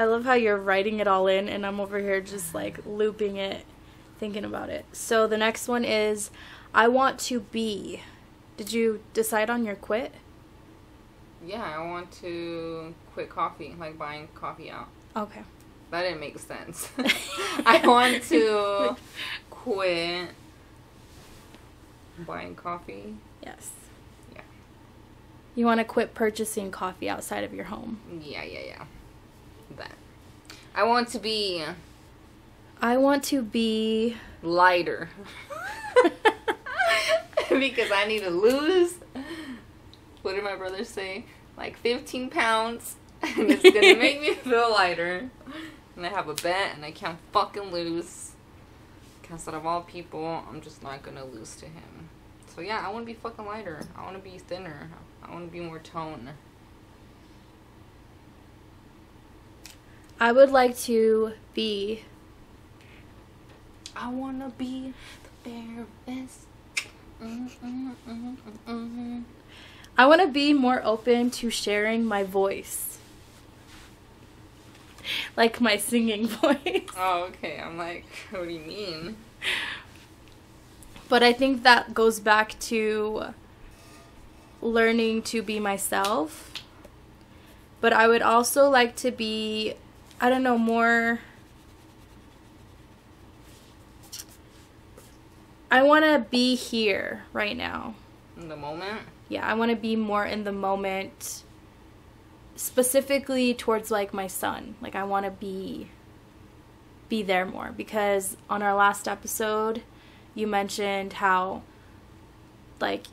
I 0.00 0.04
love 0.04 0.24
how 0.24 0.32
you're 0.32 0.56
writing 0.56 0.98
it 0.98 1.06
all 1.06 1.26
in, 1.26 1.46
and 1.46 1.66
I'm 1.66 1.78
over 1.78 1.98
here 1.98 2.22
just 2.22 2.54
like 2.54 2.80
looping 2.86 3.36
it, 3.36 3.66
thinking 4.18 4.46
about 4.46 4.70
it. 4.70 4.86
So 4.92 5.26
the 5.26 5.36
next 5.36 5.68
one 5.68 5.84
is 5.84 6.30
I 6.72 6.88
want 6.88 7.18
to 7.20 7.40
be. 7.40 8.00
Did 8.56 8.72
you 8.72 9.02
decide 9.12 9.50
on 9.50 9.66
your 9.66 9.74
quit? 9.74 10.14
Yeah, 11.46 11.62
I 11.62 11.86
want 11.86 12.12
to 12.12 12.94
quit 13.12 13.28
coffee, 13.28 13.76
like 13.78 13.98
buying 13.98 14.28
coffee 14.34 14.70
out. 14.70 14.88
Okay. 15.14 15.42
That 15.90 16.04
didn't 16.04 16.20
make 16.20 16.38
sense. 16.38 16.88
I 17.66 17.86
want 17.86 18.22
to 18.30 18.96
quit 19.50 20.30
buying 22.26 22.54
coffee. 22.54 23.16
Yes. 23.42 23.70
Yeah. 24.34 24.40
You 25.54 25.66
want 25.66 25.80
to 25.80 25.84
quit 25.84 26.14
purchasing 26.14 26.70
coffee 26.70 27.10
outside 27.10 27.44
of 27.44 27.52
your 27.52 27.66
home. 27.66 28.00
Yeah, 28.22 28.44
yeah, 28.44 28.60
yeah. 28.66 28.84
That. 29.76 29.92
I 30.74 30.84
want 30.84 31.08
to 31.08 31.18
be 31.18 31.64
I 32.82 32.96
want 32.96 33.24
to 33.24 33.42
be. 33.42 34.16
lighter. 34.42 35.10
because 37.50 37.90
I 37.92 38.06
need 38.06 38.20
to 38.20 38.30
lose. 38.30 38.94
What 40.22 40.34
did 40.34 40.44
my 40.44 40.56
brother 40.56 40.84
say? 40.84 41.26
Like 41.56 41.76
15 41.78 42.30
pounds. 42.30 42.96
And 43.22 43.50
it's 43.50 43.62
gonna 43.62 43.96
make 43.96 44.22
me 44.22 44.32
feel 44.44 44.70
lighter. 44.70 45.28
And 45.94 46.06
I 46.06 46.08
have 46.08 46.28
a 46.28 46.34
bet 46.34 46.74
and 46.74 46.84
I 46.86 46.90
can't 46.90 47.18
fucking 47.32 47.70
lose. 47.70 48.32
Because 49.20 49.46
out 49.46 49.52
of 49.52 49.66
all 49.66 49.82
people, 49.82 50.42
I'm 50.48 50.62
just 50.62 50.82
not 50.82 51.02
gonna 51.02 51.26
lose 51.26 51.54
to 51.56 51.66
him. 51.66 52.08
So 52.54 52.62
yeah, 52.62 52.82
I 52.82 52.90
wanna 52.90 53.04
be 53.04 53.12
fucking 53.12 53.44
lighter. 53.44 53.82
I 53.94 54.04
wanna 54.04 54.20
be 54.20 54.38
thinner. 54.38 54.88
I 55.22 55.30
wanna 55.30 55.48
be 55.48 55.60
more 55.60 55.80
tone. 55.80 56.30
I 60.20 60.32
would 60.32 60.50
like 60.50 60.76
to 60.80 61.32
be. 61.54 62.04
I 63.96 64.10
wanna 64.10 64.52
be 64.56 64.92
the 65.24 65.50
fairest. 65.50 66.46
Mm, 67.22 67.50
mm, 67.64 68.36
mm. 68.68 69.22
I 69.98 70.06
want 70.06 70.22
to 70.22 70.28
be 70.28 70.54
more 70.54 70.80
open 70.82 71.30
to 71.32 71.50
sharing 71.50 72.06
my 72.06 72.22
voice. 72.22 72.98
Like 75.36 75.60
my 75.60 75.76
singing 75.76 76.26
voice. 76.42 76.88
Oh, 76.96 77.24
okay. 77.28 77.60
I'm 77.62 77.76
like, 77.76 78.06
what 78.30 78.44
do 78.44 78.50
you 78.50 78.60
mean? 78.60 79.16
But 81.10 81.22
I 81.22 81.32
think 81.34 81.64
that 81.64 81.92
goes 81.92 82.20
back 82.20 82.58
to 82.60 83.34
learning 84.62 85.22
to 85.24 85.42
be 85.42 85.58
myself. 85.60 86.52
But 87.80 87.92
I 87.92 88.08
would 88.08 88.22
also 88.22 88.70
like 88.70 88.96
to 88.96 89.10
be, 89.10 89.74
I 90.20 90.28
don't 90.28 90.42
know, 90.42 90.58
more. 90.58 91.20
I 95.70 95.82
want 95.82 96.04
to 96.04 96.26
be 96.30 96.56
here 96.56 97.22
right 97.32 97.56
now. 97.56 97.94
In 98.36 98.48
the 98.48 98.56
moment? 98.56 99.00
Yeah, 99.28 99.46
I 99.46 99.54
want 99.54 99.70
to 99.70 99.76
be 99.76 99.96
more 99.96 100.26
in 100.26 100.44
the 100.44 100.52
moment, 100.52 101.42
specifically 102.56 103.54
towards 103.54 103.90
like 103.90 104.12
my 104.12 104.26
son. 104.26 104.74
Like, 104.82 104.94
I 104.94 105.04
want 105.04 105.24
to 105.24 105.30
be 105.30 105.88
be 107.08 107.22
there 107.22 107.44
more 107.44 107.74
because 107.76 108.36
on 108.48 108.62
our 108.62 108.72
last 108.72 109.08
episode 109.08 109.82
you 110.32 110.46
mentioned 110.46 111.14
how 111.14 111.60
like 112.80 113.06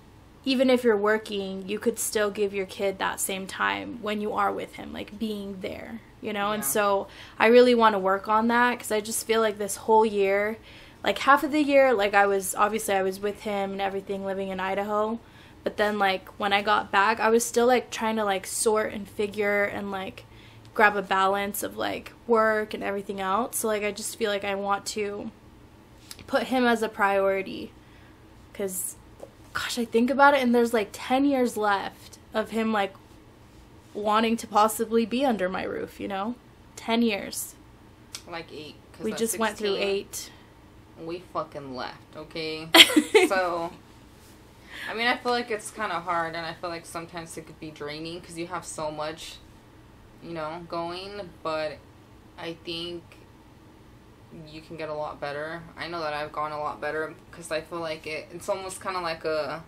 even 0.46 0.70
if 0.70 0.84
you're 0.84 0.98
working 0.98 1.68
you 1.68 1.80
could 1.80 2.00
still 2.00 2.30
give 2.30 2.54
your 2.54 2.66
kid 2.66 2.98
that 2.98 3.20
same 3.20 3.46
time 3.46 4.00
when 4.02 4.22
you 4.22 4.34
are 4.34 4.52
with 4.52 4.76
him 4.76 4.94
like 4.94 5.18
being 5.20 5.60
there 5.62 6.02
you 6.22 6.34
know 6.34 6.52
and 6.52 6.64
so 6.64 7.08
i 7.38 7.48
really 7.48 7.76
want 7.76 7.94
to 7.94 8.00
work 8.00 8.28
on 8.28 8.48
that 8.48 8.72
because 8.72 8.92
i 8.92 9.00
just 9.00 9.26
feel 9.26 9.42
like 9.42 9.58
this 9.58 9.76
whole 9.78 10.06
year 10.06 10.58
like 11.04 11.20
half 11.20 11.44
of 11.44 11.52
the 11.52 11.62
year 11.62 11.94
like 11.94 12.14
i 12.14 12.26
was 12.26 12.56
obviously 12.56 12.94
i 12.94 13.04
was 13.04 13.20
with 13.20 13.42
him 13.42 13.72
and 13.72 13.82
everything 13.82 14.26
living 14.26 14.50
in 14.50 14.60
idaho 14.60 15.20
but 15.64 15.78
then 15.78 16.00
like 16.00 16.28
when 16.40 16.54
i 16.54 16.62
got 16.62 16.92
back 16.92 17.20
i 17.20 17.30
was 17.30 17.44
still 17.46 17.68
like 17.68 17.90
trying 17.92 18.16
to 18.16 18.24
like 18.24 18.48
sort 18.48 18.94
and 18.94 19.08
figure 19.08 19.64
and 19.64 19.92
like 19.92 20.24
grab 20.78 20.96
a 20.96 21.02
balance 21.02 21.64
of 21.64 21.76
like 21.76 22.14
work 22.28 22.76
and 22.76 22.84
everything 22.84 23.20
else. 23.20 23.58
So 23.58 23.68
like 23.68 23.84
I 23.84 23.92
just 23.92 24.16
feel 24.16 24.30
like 24.30 24.46
I 24.46 24.54
want 24.54 24.86
to 24.98 25.32
put 26.28 26.44
him 26.44 26.66
as 26.66 26.84
a 26.84 26.88
priority 26.88 27.72
cuz 28.54 28.96
gosh, 29.58 29.80
I 29.80 29.86
think 29.86 30.10
about 30.12 30.34
it 30.36 30.42
and 30.44 30.54
there's 30.54 30.74
like 30.74 30.90
10 30.92 31.26
years 31.26 31.58
left 31.58 32.20
of 32.34 32.52
him 32.52 32.72
like 32.72 32.94
wanting 33.94 34.38
to 34.38 34.46
possibly 34.48 35.06
be 35.06 35.26
under 35.26 35.50
my 35.50 35.64
roof, 35.64 36.00
you 36.00 36.08
know? 36.08 36.36
10 36.76 37.02
years. 37.02 37.56
Like 38.30 38.52
eight. 38.54 38.76
'cause 38.94 39.04
We 39.04 39.14
just 39.14 39.40
went 39.40 39.58
through 39.58 39.78
8. 39.78 40.32
We 41.04 41.24
fucking 41.34 41.76
left, 41.76 42.16
okay? 42.16 42.68
so, 43.28 43.72
I 44.90 44.94
mean, 44.94 45.08
I 45.08 45.18
feel 45.18 45.32
like 45.32 45.50
it's 45.52 45.72
kind 45.72 45.92
of 45.92 46.04
hard, 46.04 46.36
and 46.36 46.46
I 46.46 46.54
feel 46.54 46.70
like 46.70 46.86
sometimes 46.86 47.38
it 47.38 47.46
could 47.48 47.60
be 47.60 47.72
draining 47.72 48.20
because 48.20 48.38
you 48.38 48.48
have 48.48 48.66
so 48.66 48.90
much, 48.92 49.36
you 50.24 50.32
know, 50.34 50.66
going. 50.68 51.30
But 51.44 51.78
I 52.38 52.58
think 52.66 53.04
you 54.48 54.62
can 54.62 54.78
get 54.78 54.90
a 54.90 54.94
lot 54.94 55.20
better. 55.20 55.62
I 55.78 55.88
know 55.88 56.00
that 56.02 56.14
I've 56.14 56.32
gone 56.32 56.52
a 56.52 56.60
lot 56.60 56.82
better 56.82 57.14
because 57.30 57.52
I 57.52 57.62
feel 57.62 57.80
like 57.80 58.06
it. 58.08 58.28
It's 58.34 58.50
almost 58.50 58.80
kind 58.80 58.96
of 58.96 59.04
like 59.04 59.26
a, 59.26 59.64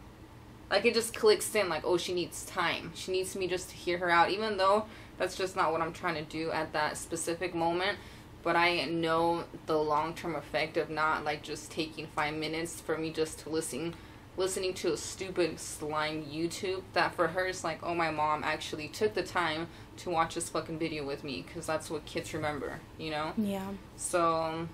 like 0.70 0.86
it 0.86 0.94
just 0.94 1.14
clicks 1.14 1.54
in. 1.56 1.70
Like, 1.70 1.84
oh, 1.86 1.98
she 1.98 2.14
needs 2.14 2.46
time. 2.46 2.92
She 2.96 3.12
needs 3.12 3.36
me 3.36 3.48
just 3.48 3.70
to 3.70 3.76
hear 3.76 3.98
her 4.00 4.10
out, 4.10 4.30
even 4.30 4.58
though 4.58 4.86
that's 5.18 5.36
just 5.36 5.56
not 5.56 5.72
what 5.72 5.82
I'm 5.82 5.94
trying 5.94 6.16
to 6.16 6.24
do 6.24 6.52
at 6.52 6.74
that 6.74 6.98
specific 6.98 7.54
moment 7.54 7.98
but 8.44 8.56
I 8.56 8.86
know 8.86 9.44
the 9.66 9.78
long 9.78 10.14
term 10.14 10.36
effect 10.36 10.78
of 10.78 10.90
not 10.90 11.24
like 11.24 11.44
just 11.44 11.72
taking 11.72 12.08
five 12.08 12.34
minutes 12.34 12.80
for 12.80 12.98
me 12.98 13.12
just 13.12 13.40
to 13.40 13.50
listen 13.50 13.96
listening 14.38 14.74
to 14.74 14.94
a 14.94 14.98
stupid 14.98 15.60
slime 15.60 16.24
YouTube 16.26 16.82
that 16.94 17.14
for 17.14 17.30
her 17.30 17.46
is 17.46 17.64
like, 17.64 17.80
oh 17.84 17.94
my 17.94 18.12
mom 18.12 18.44
actually 18.44 18.88
took 18.88 19.14
the 19.14 19.24
time 19.24 19.68
to 19.98 20.10
watch 20.10 20.36
this 20.36 20.50
fucking 20.50 20.80
video 20.80 21.06
with 21.06 21.24
me 21.24 21.44
because 21.46 21.66
that's 21.66 21.90
what 21.90 22.06
kids 22.06 22.34
remember, 22.34 22.80
you 22.98 23.12
know? 23.12 23.34
Yeah. 23.38 23.68
So 23.98 24.68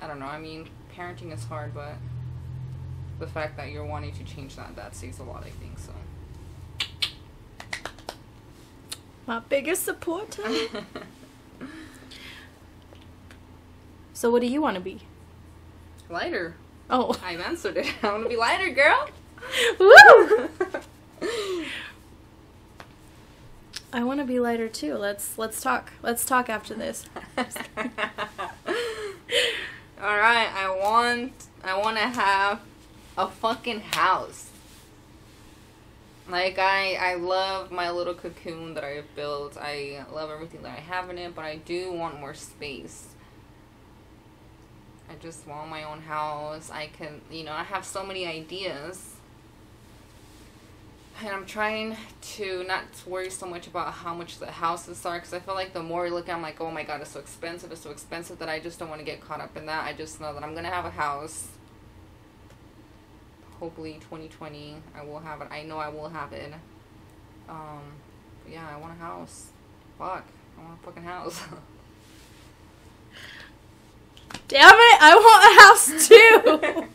I 0.00 0.06
don't 0.06 0.18
know, 0.18 0.26
I 0.26 0.38
mean 0.38 0.68
parenting 0.96 1.32
is 1.32 1.44
hard 1.44 1.74
but 1.74 1.94
the 3.18 3.26
fact 3.26 3.56
that 3.56 3.70
you're 3.70 3.84
wanting 3.84 4.12
to 4.12 4.24
change 4.24 4.56
that 4.56 4.76
that 4.76 4.94
says 4.94 5.18
a 5.18 5.22
lot 5.22 5.44
I 5.44 5.50
think 5.50 5.78
so. 5.78 5.92
My 9.26 9.40
biggest 9.40 9.84
supporter. 9.84 10.42
so 14.12 14.30
what 14.30 14.40
do 14.40 14.46
you 14.46 14.60
want 14.60 14.76
to 14.76 14.80
be? 14.80 15.00
lighter. 16.08 16.54
Oh. 16.88 17.16
I've 17.22 17.40
answered 17.40 17.76
it. 17.76 17.92
I 18.02 18.12
want 18.12 18.22
to 18.24 18.28
be 18.28 18.36
lighter, 18.36 18.70
girl. 18.70 19.08
Woo! 19.78 20.48
I 23.92 24.04
want 24.04 24.20
to 24.20 24.26
be 24.26 24.38
lighter 24.40 24.68
too. 24.68 24.94
Let's 24.94 25.38
let's 25.38 25.60
talk. 25.60 25.92
Let's 26.02 26.24
talk 26.24 26.50
after 26.50 26.74
this. 26.74 27.06
All 27.38 27.44
right, 30.02 30.50
I 30.54 30.68
want 30.78 31.32
I 31.64 31.78
want 31.78 31.96
to 31.96 32.06
have 32.06 32.60
a 33.16 33.28
fucking 33.28 33.80
house. 33.80 34.50
Like 36.28 36.58
I 36.58 36.94
I 36.94 37.14
love 37.14 37.70
my 37.70 37.90
little 37.90 38.14
cocoon 38.14 38.74
that 38.74 38.84
I've 38.84 39.14
built. 39.14 39.56
I 39.56 40.04
love 40.12 40.30
everything 40.30 40.62
that 40.62 40.76
I 40.76 40.80
have 40.80 41.08
in 41.08 41.18
it, 41.18 41.34
but 41.34 41.44
I 41.44 41.56
do 41.56 41.92
want 41.92 42.20
more 42.20 42.34
space. 42.34 43.08
I 45.16 45.22
just 45.22 45.46
want 45.46 45.70
my 45.70 45.84
own 45.84 46.02
house. 46.02 46.70
I 46.70 46.88
can, 46.88 47.22
you 47.30 47.44
know, 47.44 47.52
I 47.52 47.62
have 47.62 47.86
so 47.86 48.04
many 48.04 48.26
ideas. 48.26 49.14
And 51.20 51.28
I'm 51.28 51.46
trying 51.46 51.96
to 52.34 52.64
not 52.64 52.84
worry 53.06 53.30
so 53.30 53.46
much 53.46 53.66
about 53.66 53.94
how 53.94 54.12
much 54.12 54.38
the 54.38 54.50
houses 54.50 55.06
are 55.06 55.16
because 55.16 55.32
I 55.32 55.38
feel 55.38 55.54
like 55.54 55.72
the 55.72 55.82
more 55.82 56.06
you 56.06 56.12
look 56.12 56.28
at 56.28 56.36
I'm 56.36 56.42
like, 56.42 56.60
oh 56.60 56.70
my 56.70 56.82
god, 56.82 57.00
it's 57.00 57.12
so 57.12 57.20
expensive, 57.20 57.72
it's 57.72 57.80
so 57.80 57.90
expensive 57.90 58.38
that 58.40 58.50
I 58.50 58.60
just 58.60 58.78
don't 58.78 58.90
want 58.90 59.00
to 59.00 59.06
get 59.06 59.22
caught 59.22 59.40
up 59.40 59.56
in 59.56 59.64
that. 59.66 59.86
I 59.86 59.94
just 59.94 60.20
know 60.20 60.34
that 60.34 60.42
I'm 60.42 60.52
going 60.52 60.64
to 60.64 60.70
have 60.70 60.84
a 60.84 60.90
house. 60.90 61.48
Hopefully 63.58 63.94
2020 63.94 64.76
I 64.94 65.02
will 65.02 65.20
have 65.20 65.40
it. 65.40 65.48
I 65.50 65.62
know 65.62 65.78
I 65.78 65.88
will 65.88 66.10
have 66.10 66.34
it. 66.34 66.52
Um, 67.48 67.80
yeah, 68.46 68.68
I 68.70 68.76
want 68.78 68.92
a 68.92 69.02
house. 69.02 69.48
Fuck. 69.98 70.26
I 70.58 70.62
want 70.62 70.78
a 70.78 70.84
fucking 70.84 71.04
house. 71.04 71.42
Damn 74.48 74.74
it! 74.74 74.98
I 75.00 75.14
want 75.16 75.44
a 75.50 75.60
house 75.62 76.08
too. 76.08 76.86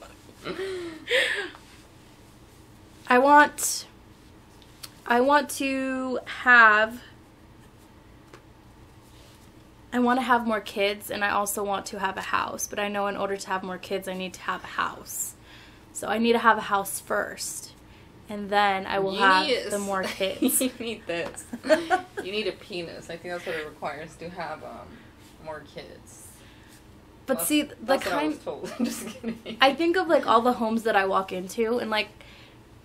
I 3.08 3.18
want. 3.20 3.86
I 5.06 5.20
want 5.22 5.50
to 5.52 6.20
have. 6.44 7.02
I 9.94 10.00
want 10.00 10.20
to 10.20 10.24
have 10.24 10.48
more 10.48 10.62
kids, 10.62 11.12
and 11.12 11.22
I 11.26 11.32
also 11.32 11.64
want 11.66 11.86
to 11.88 12.00
have 12.00 12.16
a 12.16 12.22
house. 12.22 12.68
But 12.68 12.80
I 12.80 12.88
know 12.88 13.08
in 13.08 13.18
order 13.18 13.36
to 13.36 13.48
have 13.48 13.64
more 13.64 13.78
kids, 13.78 14.08
I 14.08 14.14
need 14.14 14.34
to 14.36 14.42
have 14.42 14.64
a 14.64 14.68
house. 14.68 15.34
So 15.92 16.08
I 16.08 16.18
need 16.18 16.32
to 16.32 16.40
have 16.40 16.58
a 16.58 16.62
house 16.62 17.02
first. 17.02 17.74
And 18.30 18.50
then 18.50 18.86
I 18.86 19.00
will 19.00 19.12
You 19.14 19.20
have 19.20 19.46
need- 19.46 19.70
the 19.72 19.80
more 19.80 20.04
kids. 20.18 20.62
you 20.62 20.72
need 20.80 21.06
this. 21.06 21.44
you 22.24 22.32
need 22.32 22.48
a 22.48 22.54
penis. 22.54 23.10
I 23.10 23.18
think 23.18 23.34
that's 23.34 23.46
what 23.46 23.56
it 23.58 23.66
requires 23.66 24.16
to 24.16 24.30
have 24.30 24.64
um 24.64 24.88
more 25.44 25.64
kids. 25.76 26.30
But 27.32 27.40
That's- 27.40 27.48
see, 27.48 27.62
the 27.62 27.94
I 27.94 27.98
kind. 27.98 28.38
I'm 28.80 28.86
just 28.86 29.08
kidding. 29.08 29.58
I 29.62 29.74
think 29.74 29.96
of 29.96 30.08
like 30.10 30.28
all 30.28 30.42
the 30.42 30.54
homes 30.54 30.84
that 30.84 30.96
I 30.98 31.06
walk 31.06 31.32
into 31.32 31.78
and 31.78 31.90
like 31.90 32.10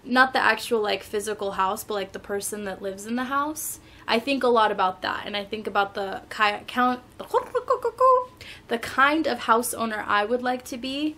not 0.05 0.33
the 0.33 0.39
actual 0.39 0.81
like 0.81 1.03
physical 1.03 1.53
house, 1.53 1.83
but 1.83 1.95
like 1.95 2.13
the 2.13 2.21
person 2.21 2.65
that 2.65 2.81
lives 2.81 3.07
in 3.07 3.17
the 3.17 3.25
house. 3.25 3.81
I 4.07 4.21
think 4.21 4.45
a 4.45 4.49
lot 4.49 4.71
about 4.71 5.03
that 5.03 5.27
and 5.27 5.37
I 5.37 5.45
think 5.45 5.67
about 5.67 5.95
the 5.95 6.23
ki- 6.31 6.63
count 6.69 7.01
the 8.69 8.79
kind 8.79 9.27
of 9.27 9.41
house 9.41 9.75
owner 9.75 10.05
I 10.07 10.25
would 10.25 10.43
like 10.43 10.65
to 10.67 10.77
be 10.77 11.17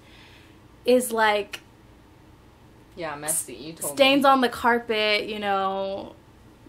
is 0.86 1.12
like 1.12 1.60
yeah, 2.96 3.14
messy. 3.14 3.54
You 3.54 3.72
told 3.74 3.92
stains 3.92 4.24
me. 4.24 4.30
on 4.30 4.40
the 4.40 4.48
carpet, 4.48 5.28
you 5.28 5.38
know, 5.38 6.14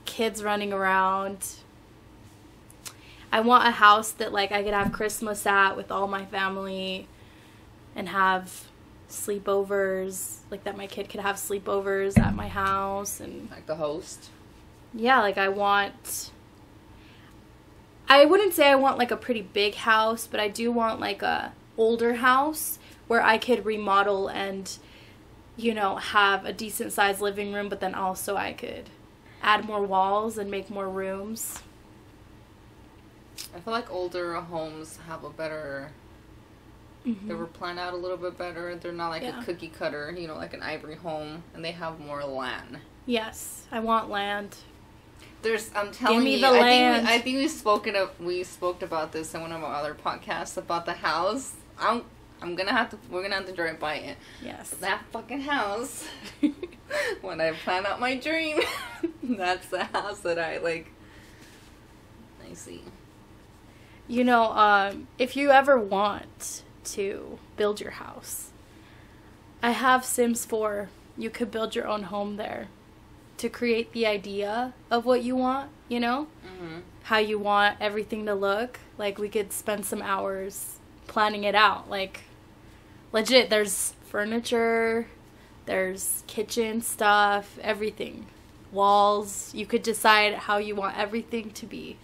kids 0.06 0.44
running 0.44 0.74
around. 0.74 1.38
I 3.32 3.42
want 3.42 3.68
a 3.68 3.72
house 3.72 4.12
that 4.14 4.34
like 4.34 4.52
I 4.52 4.64
could 4.64 4.74
have 4.74 4.92
Christmas 4.92 5.46
at 5.46 5.76
with 5.76 5.92
all 5.92 6.08
my 6.08 6.26
family 6.26 7.08
and 7.96 8.10
have 8.10 8.70
sleepovers, 9.10 10.38
like 10.50 10.64
that 10.64 10.78
my 10.78 10.88
kid 10.88 11.10
could 11.10 11.20
have 11.20 11.36
sleepovers 11.36 12.18
at 12.18 12.36
my 12.36 12.48
house 12.48 13.20
and 13.20 13.50
like 13.52 13.66
the 13.66 13.76
host. 13.76 14.30
yeah, 14.94 15.20
like 15.20 15.38
I 15.38 15.50
want 15.50 16.32
I 18.08 18.26
wouldn't 18.26 18.54
say 18.54 18.68
I 18.68 18.76
want 18.76 18.98
like 18.98 19.12
a 19.12 19.18
pretty 19.18 19.42
big 19.42 19.76
house, 19.76 20.26
but 20.26 20.40
I 20.40 20.48
do 20.48 20.72
want 20.72 21.00
like 21.00 21.22
a 21.22 21.54
older 21.78 22.16
house 22.16 22.80
where 23.08 23.22
I 23.22 23.38
could 23.38 23.66
remodel 23.66 24.28
and 24.28 24.78
you 25.60 25.74
know, 25.74 25.98
have 25.98 26.46
a 26.46 26.54
decent 26.54 26.94
sized 26.94 27.20
living 27.20 27.52
room, 27.52 27.68
but 27.68 27.82
then 27.82 27.94
also 27.94 28.38
I 28.38 28.54
could 28.54 28.90
add 29.42 29.66
more 29.66 29.84
walls 29.84 30.38
and 30.38 30.50
make 30.50 30.70
more 30.70 30.88
rooms. 30.88 31.62
I 33.56 33.60
feel 33.60 33.74
like 33.74 33.92
older 33.92 34.34
homes 34.36 34.98
have 35.08 35.24
a 35.24 35.30
better. 35.30 35.92
Mm-hmm. 37.06 37.28
They 37.28 37.34
were 37.34 37.46
planned 37.46 37.80
out 37.80 37.94
a 37.94 37.98
little 37.98 38.18
bit 38.18 38.38
better. 38.38 38.76
They're 38.76 38.92
not 38.92 39.10
like 39.10 39.24
Yeah. 39.24 39.40
a 39.40 39.44
cookie 39.44 39.70
cutter, 39.70 40.14
you 40.16 40.28
know, 40.28 40.36
like 40.36 40.54
an 40.54 40.62
ivory 40.62 40.96
home, 40.96 41.44
and 41.54 41.64
they 41.64 41.72
have 41.72 42.00
more 42.00 42.24
land. 42.24 42.80
Yes, 43.06 43.66
I 43.72 43.80
want 43.80 44.10
land. 44.10 44.56
There's, 45.42 45.72
I'm 45.74 45.92
telling 45.92 46.24
me 46.24 46.36
you, 46.36 46.42
the 46.42 46.48
I 46.48 46.52
land. 46.60 46.96
think 46.96 47.08
we, 47.08 47.14
I 47.16 47.22
think 47.22 47.38
we've 47.38 47.50
spoken 47.52 47.96
of 47.96 48.20
we 48.20 48.44
spoke 48.44 48.82
about 48.82 49.14
this 49.14 49.34
in 49.34 49.42
one 49.42 49.54
of 49.54 49.64
our 49.64 49.74
other 49.74 49.96
podcasts 49.96 50.58
about 50.58 50.86
the 50.86 50.94
house. 50.94 51.54
I'm 51.80 52.04
I'm 52.42 52.56
gonna 52.56 52.72
have 52.74 52.90
to 52.92 52.98
we're 53.10 53.22
gonna 53.22 53.36
have 53.36 53.46
to 53.48 53.54
drive 53.54 53.80
by 53.80 53.96
it. 53.96 54.18
Yes. 54.44 54.70
That 54.72 55.02
fucking 55.12 55.42
house. 55.42 56.06
when 57.22 57.40
I 57.40 57.52
plan 57.52 57.86
out 57.86 58.00
my 58.02 58.18
dream, 58.18 58.60
that's 59.24 59.68
the 59.70 59.86
house 59.86 60.20
that 60.20 60.38
I 60.38 60.58
like. 60.58 60.92
I 62.50 62.54
see. 62.54 62.84
You 64.10 64.24
know, 64.24 64.46
um, 64.54 65.08
if 65.20 65.38
you 65.38 65.52
ever 65.52 65.80
want 65.80 66.64
to 66.86 67.38
build 67.58 67.80
your 67.80 67.92
house, 67.92 68.50
I 69.62 69.70
have 69.70 70.04
Sims 70.04 70.46
4. 70.46 70.90
You 71.16 71.30
could 71.30 71.52
build 71.52 71.76
your 71.76 71.88
own 71.88 72.04
home 72.04 72.38
there 72.38 72.70
to 73.38 73.50
create 73.50 73.94
the 73.94 74.08
idea 74.08 74.74
of 74.90 75.06
what 75.06 75.22
you 75.22 75.36
want, 75.36 75.70
you 75.88 76.00
know? 76.00 76.26
Mm-hmm. 76.44 76.80
How 77.04 77.20
you 77.20 77.38
want 77.38 77.78
everything 77.80 78.26
to 78.26 78.34
look. 78.34 78.80
Like, 78.98 79.20
we 79.20 79.30
could 79.30 79.54
spend 79.54 79.86
some 79.86 80.02
hours 80.02 80.80
planning 81.06 81.44
it 81.44 81.54
out. 81.54 81.88
Like, 81.88 82.22
legit, 83.14 83.52
there's 83.52 83.94
furniture, 84.08 85.06
there's 85.68 86.24
kitchen 86.26 86.82
stuff, 86.82 87.60
everything. 87.62 88.26
Walls. 88.72 89.54
You 89.54 89.68
could 89.68 89.84
decide 89.84 90.34
how 90.34 90.58
you 90.58 90.76
want 90.76 90.98
everything 90.98 91.52
to 91.52 91.68
be. 91.68 91.98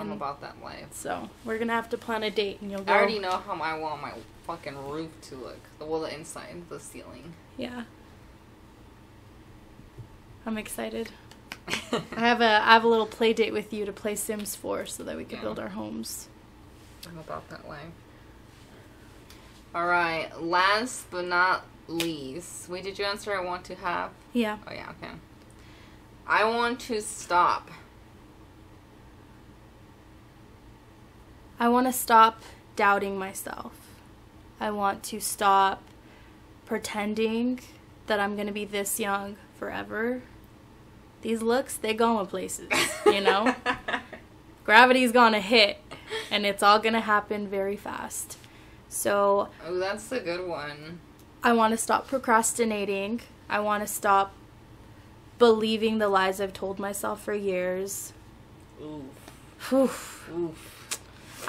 I'm 0.00 0.12
about 0.12 0.40
that 0.40 0.56
life. 0.62 0.86
So 0.92 1.28
we're 1.44 1.58
gonna 1.58 1.72
have 1.72 1.88
to 1.90 1.98
plan 1.98 2.22
a 2.22 2.30
date, 2.30 2.60
and 2.60 2.70
you'll 2.70 2.82
go. 2.82 2.92
I 2.92 2.96
already 2.96 3.18
know 3.18 3.30
how 3.32 3.54
I 3.54 3.76
want 3.78 4.00
my 4.02 4.12
fucking 4.46 4.76
roof 4.88 5.10
to 5.22 5.34
look. 5.36 5.58
The 5.78 5.84
well, 5.86 6.00
the 6.00 6.14
inside, 6.14 6.62
the 6.68 6.78
ceiling. 6.80 7.34
Yeah. 7.56 7.84
I'm 10.46 10.56
excited. 10.56 11.10
I 11.68 12.20
have 12.20 12.40
a 12.40 12.62
I 12.62 12.72
have 12.72 12.84
a 12.84 12.88
little 12.88 13.06
play 13.06 13.32
date 13.32 13.52
with 13.52 13.72
you 13.72 13.84
to 13.84 13.92
play 13.92 14.14
Sims 14.14 14.56
4 14.56 14.86
so 14.86 15.02
that 15.04 15.16
we 15.16 15.24
can 15.24 15.36
Yeah. 15.38 15.42
build 15.44 15.58
our 15.58 15.68
homes. 15.68 16.28
I'm 17.06 17.18
about 17.18 17.48
that 17.50 17.68
life. 17.68 17.92
All 19.74 19.86
right. 19.86 20.30
Last 20.40 21.10
but 21.10 21.26
not 21.26 21.64
least, 21.86 22.68
wait. 22.68 22.84
Did 22.84 22.98
you 22.98 23.04
answer? 23.04 23.34
I 23.38 23.42
want 23.44 23.64
to 23.64 23.74
have. 23.74 24.10
Yeah. 24.32 24.58
Oh 24.66 24.72
yeah. 24.72 24.90
Okay. 25.02 25.12
I 26.26 26.44
want 26.44 26.80
to 26.80 27.00
stop. 27.02 27.70
I 31.60 31.68
want 31.68 31.86
to 31.86 31.92
stop 31.92 32.40
doubting 32.76 33.18
myself. 33.18 33.72
I 34.60 34.70
want 34.70 35.02
to 35.04 35.20
stop 35.20 35.82
pretending 36.66 37.60
that 38.06 38.20
I'm 38.20 38.34
going 38.34 38.46
to 38.46 38.52
be 38.52 38.64
this 38.64 39.00
young 39.00 39.36
forever. 39.58 40.22
These 41.22 41.42
looks, 41.42 41.76
they 41.76 41.94
going 41.94 42.26
places, 42.26 42.68
you 43.06 43.20
know? 43.20 43.56
Gravity's 44.64 45.10
going 45.10 45.32
to 45.32 45.40
hit 45.40 45.78
and 46.30 46.46
it's 46.46 46.62
all 46.62 46.78
going 46.78 46.94
to 46.94 47.00
happen 47.00 47.48
very 47.48 47.76
fast. 47.76 48.38
So, 48.88 49.48
oh, 49.66 49.78
that's 49.78 50.12
a 50.12 50.20
good 50.20 50.46
one. 50.46 51.00
I 51.42 51.52
want 51.52 51.72
to 51.72 51.76
stop 51.76 52.06
procrastinating. 52.06 53.20
I 53.48 53.60
want 53.60 53.82
to 53.82 53.92
stop 53.92 54.32
believing 55.38 55.98
the 55.98 56.08
lies 56.08 56.40
I've 56.40 56.52
told 56.52 56.78
myself 56.78 57.22
for 57.22 57.34
years. 57.34 58.12
Oof. 58.80 59.04
Whew. 59.68 59.90
Oof. 60.34 60.77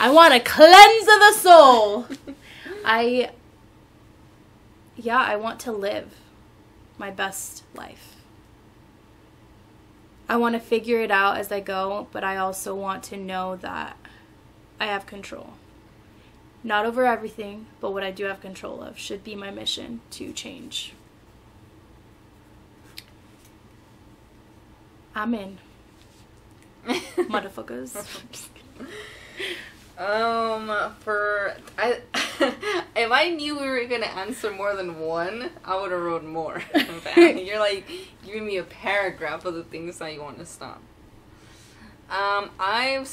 I 0.01 0.09
want 0.09 0.33
to 0.33 0.39
cleanse 0.39 1.09
of 1.09 1.19
the 1.19 1.33
soul. 1.33 2.07
I, 2.85 3.31
yeah, 4.95 5.17
I 5.17 5.35
want 5.35 5.59
to 5.62 5.71
live 5.73 6.15
my 6.97 7.12
best 7.12 7.63
life. 7.75 8.15
I 10.29 10.38
want 10.38 10.53
to 10.53 10.59
figure 10.62 11.01
it 11.01 11.12
out 11.12 11.35
as 11.35 11.51
I 11.51 11.59
go, 11.59 12.07
but 12.13 12.23
I 12.23 12.38
also 12.38 12.73
want 12.73 13.03
to 13.05 13.17
know 13.17 13.57
that 13.57 13.97
I 14.79 14.85
have 14.85 15.05
control. 15.05 15.55
Not 16.63 16.85
over 16.85 17.05
everything, 17.05 17.65
but 17.81 17.91
what 17.91 18.03
I 18.03 18.12
do 18.12 18.23
have 18.23 18.39
control 18.39 18.81
of 18.81 18.97
should 18.97 19.21
be 19.21 19.35
my 19.35 19.51
mission 19.51 19.99
to 20.12 20.31
change. 20.31 20.93
I'm 25.13 25.33
in, 25.33 25.57
motherfuckers. 26.85 28.07
Um, 29.99 30.71
for 31.01 31.55
I, 31.77 31.99
if 32.95 33.12
I 33.12 33.29
knew 33.35 33.59
we 33.59 33.67
were 33.67 33.83
gonna 33.83 34.05
answer 34.05 34.49
more 34.49 34.73
than 34.73 34.97
one, 34.97 35.49
I 35.65 35.79
would 35.79 35.91
have 35.91 35.99
wrote 35.99 36.23
more. 36.23 36.63
You're 37.17 37.59
like 37.59 37.85
giving 38.25 38.45
me 38.45 38.57
a 38.57 38.63
paragraph 38.63 39.43
of 39.43 39.55
the 39.55 39.63
things 39.63 39.97
that 39.97 40.13
you 40.13 40.21
want 40.21 40.39
to 40.39 40.45
stop. 40.45 40.81
Um, 42.09 42.49
I've, 42.57 43.12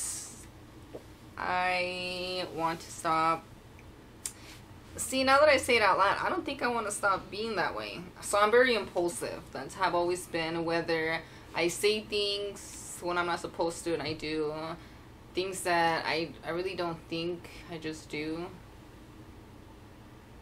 I 1.37 2.47
want 2.55 2.79
to 2.81 2.91
stop. 2.91 3.45
See, 4.95 5.25
now 5.25 5.41
that 5.41 5.49
I 5.49 5.57
say 5.57 5.77
it 5.77 5.83
out 5.83 5.99
loud, 5.99 6.19
I 6.23 6.29
don't 6.29 6.47
think 6.47 6.63
I 6.63 6.69
want 6.69 6.87
to 6.87 6.93
stop 6.93 7.31
being 7.33 7.57
that 7.57 7.77
way. 7.77 8.01
So 8.21 8.39
I'm 8.39 8.53
very 8.53 8.77
impulsive. 8.77 9.43
That's 9.53 9.75
how 9.75 9.89
I've 9.89 9.95
always 9.97 10.25
been. 10.27 10.65
Whether 10.65 11.21
I 11.53 11.67
say 11.67 12.03
things 12.03 12.97
when 13.03 13.19
I'm 13.19 13.27
not 13.27 13.41
supposed 13.41 13.83
to, 13.85 13.93
and 13.93 14.03
I 14.03 14.13
do 14.13 14.55
things 15.37 15.61
that 15.61 16.05
I 16.07 16.31
I 16.45 16.51
really 16.51 16.75
don't 16.75 16.99
think 17.09 17.49
I 17.71 17.77
just 17.77 18.09
do. 18.09 18.47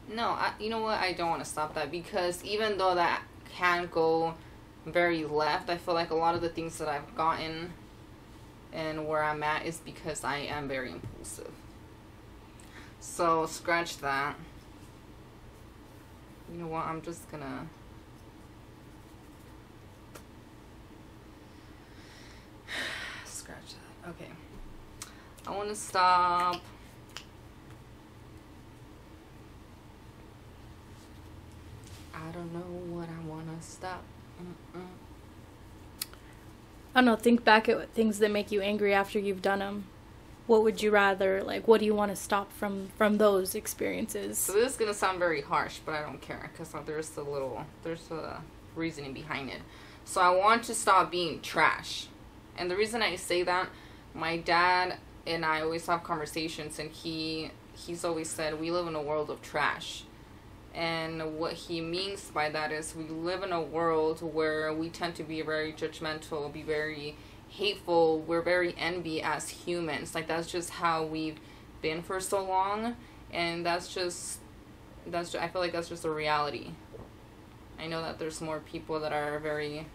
No, 0.09 0.29
I, 0.29 0.53
you 0.61 0.71
know 0.71 0.81
what? 0.81 1.01
I 1.01 1.13
don't 1.13 1.29
want 1.29 1.43
to 1.43 1.51
stop 1.51 1.75
that 1.75 1.91
because 1.91 2.43
even 2.45 2.79
though 2.79 2.95
that 2.95 3.23
can 3.51 3.89
go 3.91 4.35
very 4.87 5.25
left, 5.25 5.69
I 5.69 5.79
feel 5.79 5.95
like 5.95 6.11
a 6.11 6.15
lot 6.15 6.37
of 6.37 6.43
the 6.43 6.49
things 6.49 6.79
that 6.79 6.89
I've 6.89 7.17
gotten 7.17 7.73
and 8.73 9.09
where 9.09 9.25
I'm 9.25 9.43
at 9.43 9.67
is 9.67 9.79
because 9.79 10.23
I 10.23 10.39
am 10.39 10.69
very 10.69 10.93
impulsive. 10.93 11.51
So 13.01 13.47
scratch 13.47 13.99
that. 13.99 14.37
You 16.53 16.61
know 16.61 16.69
what? 16.69 16.87
I'm 16.87 17.03
just 17.03 17.29
gonna. 17.33 17.67
Scratch 23.25 23.75
that. 24.03 24.11
Okay. 24.11 24.31
I 25.47 25.51
want 25.51 25.69
to 25.69 25.75
stop. 25.75 26.61
I 32.15 32.31
don't 32.33 32.53
know 32.53 32.95
what 32.95 33.09
I 33.09 33.29
want 33.29 33.47
to 33.61 33.67
stop. 33.67 34.03
Mm-mm. 34.41 34.81
I 36.95 37.01
don't 37.01 37.07
know, 37.07 37.17
think 37.17 37.45
back 37.45 37.69
at 37.69 37.91
things 37.93 38.21
that 38.21 38.31
make 38.31 38.53
you 38.53 38.61
angry 38.61 38.95
after 38.95 39.19
you've 39.19 39.43
done 39.43 39.59
them. 39.59 39.85
what 40.47 40.63
would 40.63 40.83
you 40.83 40.91
rather 40.91 41.43
like 41.43 41.67
what 41.67 41.81
do 41.81 41.87
you 41.87 41.95
want 41.95 42.11
to 42.13 42.17
stop 42.17 42.53
from 42.53 42.89
from 42.99 43.17
those 43.19 43.55
experiences 43.55 44.39
So 44.39 44.53
this 44.53 44.73
is 44.73 44.77
gonna 44.77 44.93
sound 44.95 45.19
very 45.19 45.41
harsh, 45.41 45.79
but 45.85 45.95
I 45.95 46.03
don't 46.03 46.21
care 46.21 46.51
because 46.53 46.75
uh, 46.75 46.83
there's 46.85 47.17
a 47.17 47.23
little 47.23 47.65
there's 47.83 48.11
a 48.11 48.43
reasoning 48.77 49.13
behind 49.15 49.49
it. 49.51 49.63
So 50.05 50.21
I 50.21 50.31
want 50.31 50.65
to 50.65 50.75
stop 50.75 51.11
being 51.11 51.41
trash, 51.41 52.09
and 52.59 52.71
the 52.71 52.77
reason 52.77 53.01
I 53.03 53.17
say 53.17 53.43
that, 53.43 53.69
my 54.15 54.37
dad 54.37 54.99
and 55.27 55.45
I 55.45 55.63
always 55.63 55.87
have 55.87 56.03
conversations, 56.05 56.79
and 56.79 56.91
he 56.91 57.51
he's 57.77 58.05
always 58.05 58.31
said 58.31 58.61
we 58.61 58.71
live 58.71 58.87
in 58.87 58.95
a 58.95 59.03
world 59.03 59.31
of 59.31 59.43
trash. 59.43 60.05
And 60.75 61.39
what 61.39 61.53
he 61.53 61.81
means 61.81 62.31
by 62.31 62.51
that 62.51 62.73
is 62.73 62.97
we 62.97 63.05
live 63.05 63.45
in 63.45 63.53
a 63.53 63.63
world 63.63 64.21
where 64.21 64.73
we 64.73 64.89
tend 64.91 65.15
to 65.17 65.23
be 65.23 65.41
very 65.41 65.73
judgmental, 65.73 66.53
be 66.53 66.63
very 66.63 67.17
hateful, 67.49 68.19
we're 68.21 68.43
very 68.43 68.75
envy 68.77 69.23
as 69.23 69.49
humans. 69.49 70.15
Like 70.17 70.27
that's 70.27 70.51
just 70.51 70.71
how 70.71 71.05
we've 71.05 71.39
been 71.81 72.03
for 72.03 72.19
so 72.19 72.43
long 72.43 72.97
and 73.33 73.65
that's 73.65 73.93
just 73.93 74.39
that's 75.07 75.33
ju- 75.33 75.39
I 75.39 75.49
feel 75.49 75.61
like 75.61 75.73
that's 75.73 75.89
just 75.89 76.05
a 76.05 76.11
reality. 76.11 76.71
I 77.79 77.87
know 77.87 78.01
that 78.03 78.19
there's 78.19 78.41
more 78.41 78.61
people 78.61 79.01
that 79.01 79.13
are 79.13 79.39
very 79.39 79.87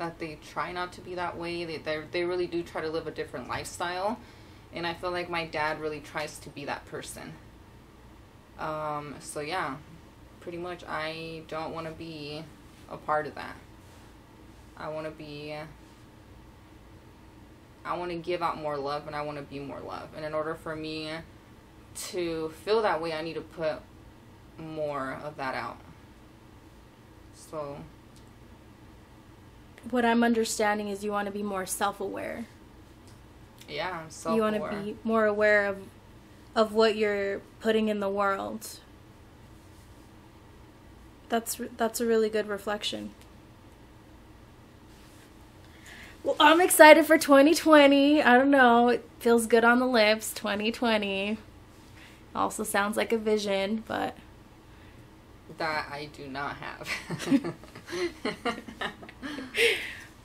that 0.00 0.18
they 0.18 0.38
try 0.50 0.72
not 0.72 0.92
to 0.94 1.00
be 1.02 1.14
that 1.14 1.36
way. 1.36 1.64
They 1.64 1.76
they 1.76 2.02
they 2.10 2.24
really 2.24 2.46
do 2.46 2.62
try 2.62 2.80
to 2.80 2.88
live 2.88 3.06
a 3.06 3.10
different 3.10 3.48
lifestyle, 3.48 4.18
and 4.72 4.86
I 4.86 4.94
feel 4.94 5.12
like 5.12 5.30
my 5.30 5.46
dad 5.46 5.78
really 5.78 6.00
tries 6.00 6.38
to 6.40 6.48
be 6.48 6.64
that 6.64 6.86
person. 6.86 7.34
Um. 8.58 9.14
So 9.20 9.40
yeah, 9.40 9.76
pretty 10.40 10.58
much 10.58 10.82
I 10.88 11.42
don't 11.48 11.72
want 11.72 11.86
to 11.86 11.92
be 11.92 12.42
a 12.90 12.96
part 12.96 13.26
of 13.26 13.36
that. 13.36 13.54
I 14.76 14.88
want 14.88 15.06
to 15.06 15.12
be. 15.12 15.54
I 17.84 17.96
want 17.96 18.10
to 18.10 18.16
give 18.16 18.42
out 18.42 18.58
more 18.58 18.76
love, 18.76 19.06
and 19.06 19.14
I 19.14 19.22
want 19.22 19.36
to 19.36 19.44
be 19.44 19.58
more 19.58 19.80
love. 19.80 20.08
And 20.16 20.24
in 20.24 20.34
order 20.34 20.54
for 20.54 20.74
me 20.74 21.10
to 22.08 22.48
feel 22.64 22.82
that 22.82 23.02
way, 23.02 23.12
I 23.12 23.22
need 23.22 23.34
to 23.34 23.40
put 23.42 23.80
more 24.58 25.18
of 25.22 25.36
that 25.36 25.54
out. 25.54 25.78
So 27.34 27.76
what 29.88 30.04
i'm 30.04 30.22
understanding 30.22 30.88
is 30.88 31.02
you 31.04 31.10
want 31.10 31.26
to 31.26 31.32
be 31.32 31.42
more 31.42 31.66
self-aware. 31.66 32.46
Yeah, 33.68 34.00
I'm 34.02 34.10
self 34.10 34.36
you 34.36 34.42
want 34.42 34.56
to 34.56 34.82
be 34.82 34.96
more 35.04 35.26
aware 35.26 35.66
of 35.66 35.78
of 36.54 36.72
what 36.72 36.96
you're 36.96 37.40
putting 37.60 37.88
in 37.88 38.00
the 38.00 38.10
world. 38.10 38.80
That's 41.28 41.60
that's 41.76 42.00
a 42.00 42.06
really 42.06 42.28
good 42.28 42.48
reflection. 42.48 43.12
Well 46.22 46.36
i'm 46.38 46.60
excited 46.60 47.06
for 47.06 47.16
2020 47.16 48.22
i 48.22 48.36
don't 48.36 48.50
know. 48.50 48.88
It 48.88 49.08
feels 49.20 49.46
good 49.46 49.64
on 49.64 49.78
the 49.78 49.86
lips 49.86 50.34
2020 50.34 51.38
also 52.34 52.62
sounds 52.62 52.96
like 52.96 53.12
a 53.12 53.18
vision 53.18 53.82
but 53.86 54.16
that 55.58 55.88
I 55.90 56.08
do 56.16 56.26
not 56.26 56.56
have. 56.56 56.88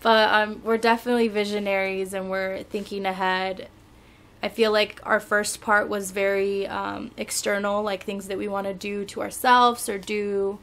but 0.01 0.34
um, 0.34 0.62
we're 0.63 0.78
definitely 0.78 1.28
visionaries 1.28 2.13
and 2.13 2.30
we're 2.30 2.63
thinking 2.63 3.06
ahead. 3.06 3.69
I 4.43 4.49
feel 4.49 4.71
like 4.71 4.99
our 5.04 5.19
first 5.19 5.62
part 5.62 5.89
was 5.89 6.12
very 6.12 6.67
um, 6.67 7.12
external, 7.17 7.82
like 7.82 8.04
things 8.04 8.28
that 8.28 8.38
we 8.38 8.47
want 8.47 8.67
to 8.67 8.73
do 8.73 9.06
to 9.06 9.21
ourselves 9.21 9.89
or 9.89 9.97
do 9.97 10.60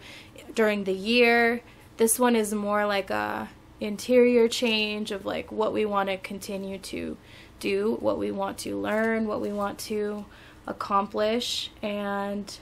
during 0.55 0.85
the 0.85 0.93
year. 0.93 1.63
This 1.97 2.19
one 2.19 2.37
is 2.37 2.55
more 2.55 2.87
like 2.87 3.11
a 3.11 3.49
interior 3.81 4.47
change 4.47 5.11
of 5.11 5.27
like 5.27 5.51
what 5.51 5.73
we 5.73 5.85
want 5.85 6.09
to 6.09 6.17
continue 6.19 6.79
to 6.79 7.17
do, 7.59 7.97
what 8.01 8.19
we 8.19 8.31
want 8.31 8.59
to 8.59 8.79
learn, 8.79 9.27
what 9.27 9.41
we 9.41 9.53
want 9.53 9.79
to 9.79 10.25
accomplish, 10.67 11.71
and 11.83 12.59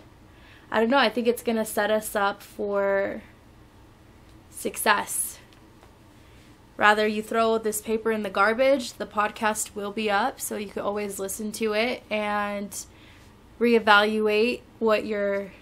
I 0.70 0.80
don't 0.80 0.90
know. 0.90 0.98
I 0.98 1.08
think 1.08 1.26
it's 1.26 1.42
gonna 1.42 1.66
set 1.66 1.90
us 1.90 2.16
up 2.16 2.42
for 2.42 3.22
success. 4.60 5.38
Rather, 6.76 7.06
you 7.06 7.22
throw 7.22 7.58
this 7.58 7.80
paper 7.80 8.10
in 8.10 8.22
the 8.22 8.30
garbage, 8.30 8.94
the 8.94 9.06
podcast 9.06 9.74
will 9.74 9.92
be 9.92 10.10
up, 10.10 10.40
so 10.40 10.56
you 10.56 10.68
can 10.68 10.82
always 10.82 11.18
listen 11.18 11.52
to 11.52 11.74
it 11.74 12.02
and 12.10 12.86
reevaluate 13.58 14.60
what 14.78 15.04
you're 15.04 15.52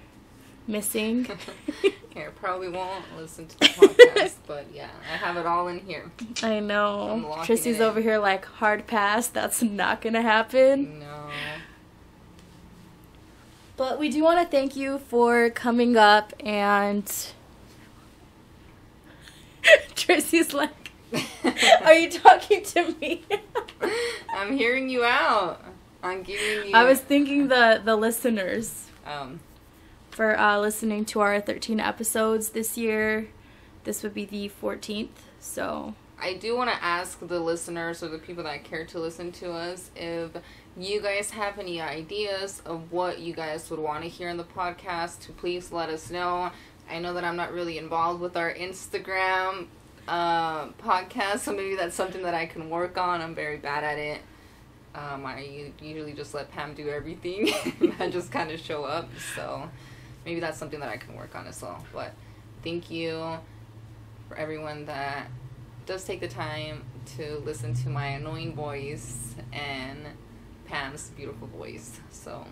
missing. 0.67 1.27
here, 2.19 2.33
probably 2.33 2.69
won't 2.69 3.05
listen 3.17 3.47
to 3.47 3.59
the 3.59 3.67
podcast, 3.67 4.35
but 4.47 4.67
yeah, 4.73 4.89
I 5.13 5.17
have 5.17 5.37
it 5.37 5.47
all 5.47 5.69
in 5.69 5.79
here. 5.81 6.11
I 6.43 6.61
know. 6.61 7.41
Tristy's 7.45 7.81
over 7.81 8.01
here 8.01 8.19
like 8.19 8.45
hard 8.45 8.87
pass. 8.87 9.29
That's 9.29 9.63
not 9.63 10.01
gonna 10.01 10.23
happen. 10.23 11.01
No. 11.01 11.31
But 13.77 14.01
we 14.01 14.09
do 14.09 14.25
want 14.25 14.41
to 14.41 14.47
thank 14.51 14.75
you 14.75 14.99
for 14.99 15.51
coming 15.51 15.97
up 15.97 16.33
and. 16.41 17.11
Tristy's 19.95 20.53
like, 20.53 20.91
Are 21.83 21.95
you 21.95 22.11
talking 22.11 22.63
to 22.65 22.95
me? 23.01 23.25
I'm 24.35 24.57
hearing 24.57 24.89
you 24.89 25.05
out. 25.05 25.65
I'm 26.03 26.23
giving 26.23 26.69
you. 26.69 26.75
I 26.75 26.85
was 26.85 27.01
thinking 27.01 27.49
the 27.49 27.81
the 27.85 27.97
listeners 27.97 28.87
Um, 29.07 29.41
for 30.11 30.39
uh, 30.39 30.59
listening 30.59 31.05
to 31.07 31.21
our 31.21 31.41
13 31.41 31.81
episodes 31.81 32.51
this 32.51 32.77
year. 32.77 33.29
This 33.85 34.03
would 34.03 34.15
be 34.15 34.25
the 34.25 34.51
14th. 34.63 35.09
So 35.41 35.95
I 36.21 36.35
do 36.35 36.57
want 36.57 36.71
to 36.71 36.85
ask 36.85 37.19
the 37.27 37.41
listeners 37.41 38.03
or 38.03 38.09
the 38.09 38.19
people 38.19 38.45
that 38.45 38.65
care 38.65 38.85
to 38.87 38.99
listen 38.99 39.33
to 39.33 39.53
us 39.53 39.91
if 39.97 40.31
you 40.77 41.01
guys 41.01 41.31
have 41.31 41.59
any 41.59 41.81
ideas 41.81 42.61
of 42.67 42.93
what 42.93 43.19
you 43.21 43.33
guys 43.33 43.71
would 43.71 43.81
want 43.81 44.03
to 44.03 44.09
hear 44.09 44.29
in 44.29 44.37
the 44.37 44.45
podcast. 44.45 45.21
to 45.23 45.33
Please 45.33 45.73
let 45.73 45.89
us 45.89 46.11
know. 46.11 46.51
I 46.91 46.99
know 46.99 47.15
that 47.15 47.25
I'm 47.25 47.37
not 47.37 47.53
really 47.53 47.79
involved 47.79 48.21
with 48.21 48.37
our 48.37 48.53
Instagram 48.53 49.67
uh, 50.07 50.69
podcast, 50.69 51.41
so 51.41 51.53
maybe 51.55 51.77
that's 51.77 51.95
something 51.95 52.23
that 52.23 52.35
I 52.35 52.47
can 52.47 52.71
work 52.71 52.97
on. 52.97 53.21
I'm 53.21 53.35
very 53.35 53.59
bad 53.59 53.85
at 53.85 53.99
it. 53.99 54.21
Um, 54.95 55.27
I 55.27 55.73
usually 55.81 56.15
just 56.15 56.35
let 56.35 56.51
Pam 56.51 56.75
do 56.75 56.89
everything. 56.89 57.51
I 58.01 58.09
just 58.09 58.33
kind 58.33 58.51
of 58.51 58.59
show 58.59 58.85
up. 58.85 59.09
So 59.35 59.69
maybe 60.25 60.41
that's 60.41 60.59
something 60.59 60.81
that 60.81 60.89
I 60.89 60.97
can 60.97 61.15
work 61.15 61.35
on 61.35 61.47
as 61.47 61.63
well. 61.63 61.85
But 61.93 62.13
thank 62.65 62.91
you 62.91 63.39
for 64.29 64.37
everyone 64.37 64.87
that 64.87 65.29
does 65.87 66.05
take 66.05 66.21
the 66.21 66.29
time 66.29 66.85
to 67.17 67.39
listen 67.45 67.75
to 67.75 67.89
my 67.89 68.09
annoying 68.09 68.55
voice 68.55 69.35
and 69.53 69.99
Pam's 70.67 71.11
beautiful 71.17 71.49
voice. 71.49 72.01
So, 72.11 72.45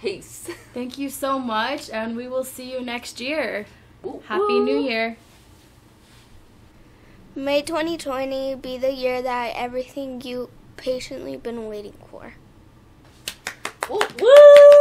peace. 0.00 0.48
thank 0.74 0.98
you 0.98 1.10
so 1.10 1.38
much, 1.38 1.90
and 1.90 2.16
we 2.16 2.28
will 2.28 2.44
see 2.44 2.72
you 2.72 2.80
next 2.80 3.20
year. 3.20 3.66
Woo, 4.02 4.22
Happy 4.26 4.58
New. 4.60 4.78
Year. 4.80 5.16
May 7.34 7.62
2020 7.62 8.56
be 8.56 8.78
the 8.78 8.92
year 8.92 9.22
that 9.22 9.52
everything 9.54 10.20
you 10.22 10.50
patiently 10.76 11.36
been 11.36 11.66
waiting 11.66 11.94
for. 12.10 12.34
Woo, 13.88 14.00
woo. 14.20 14.77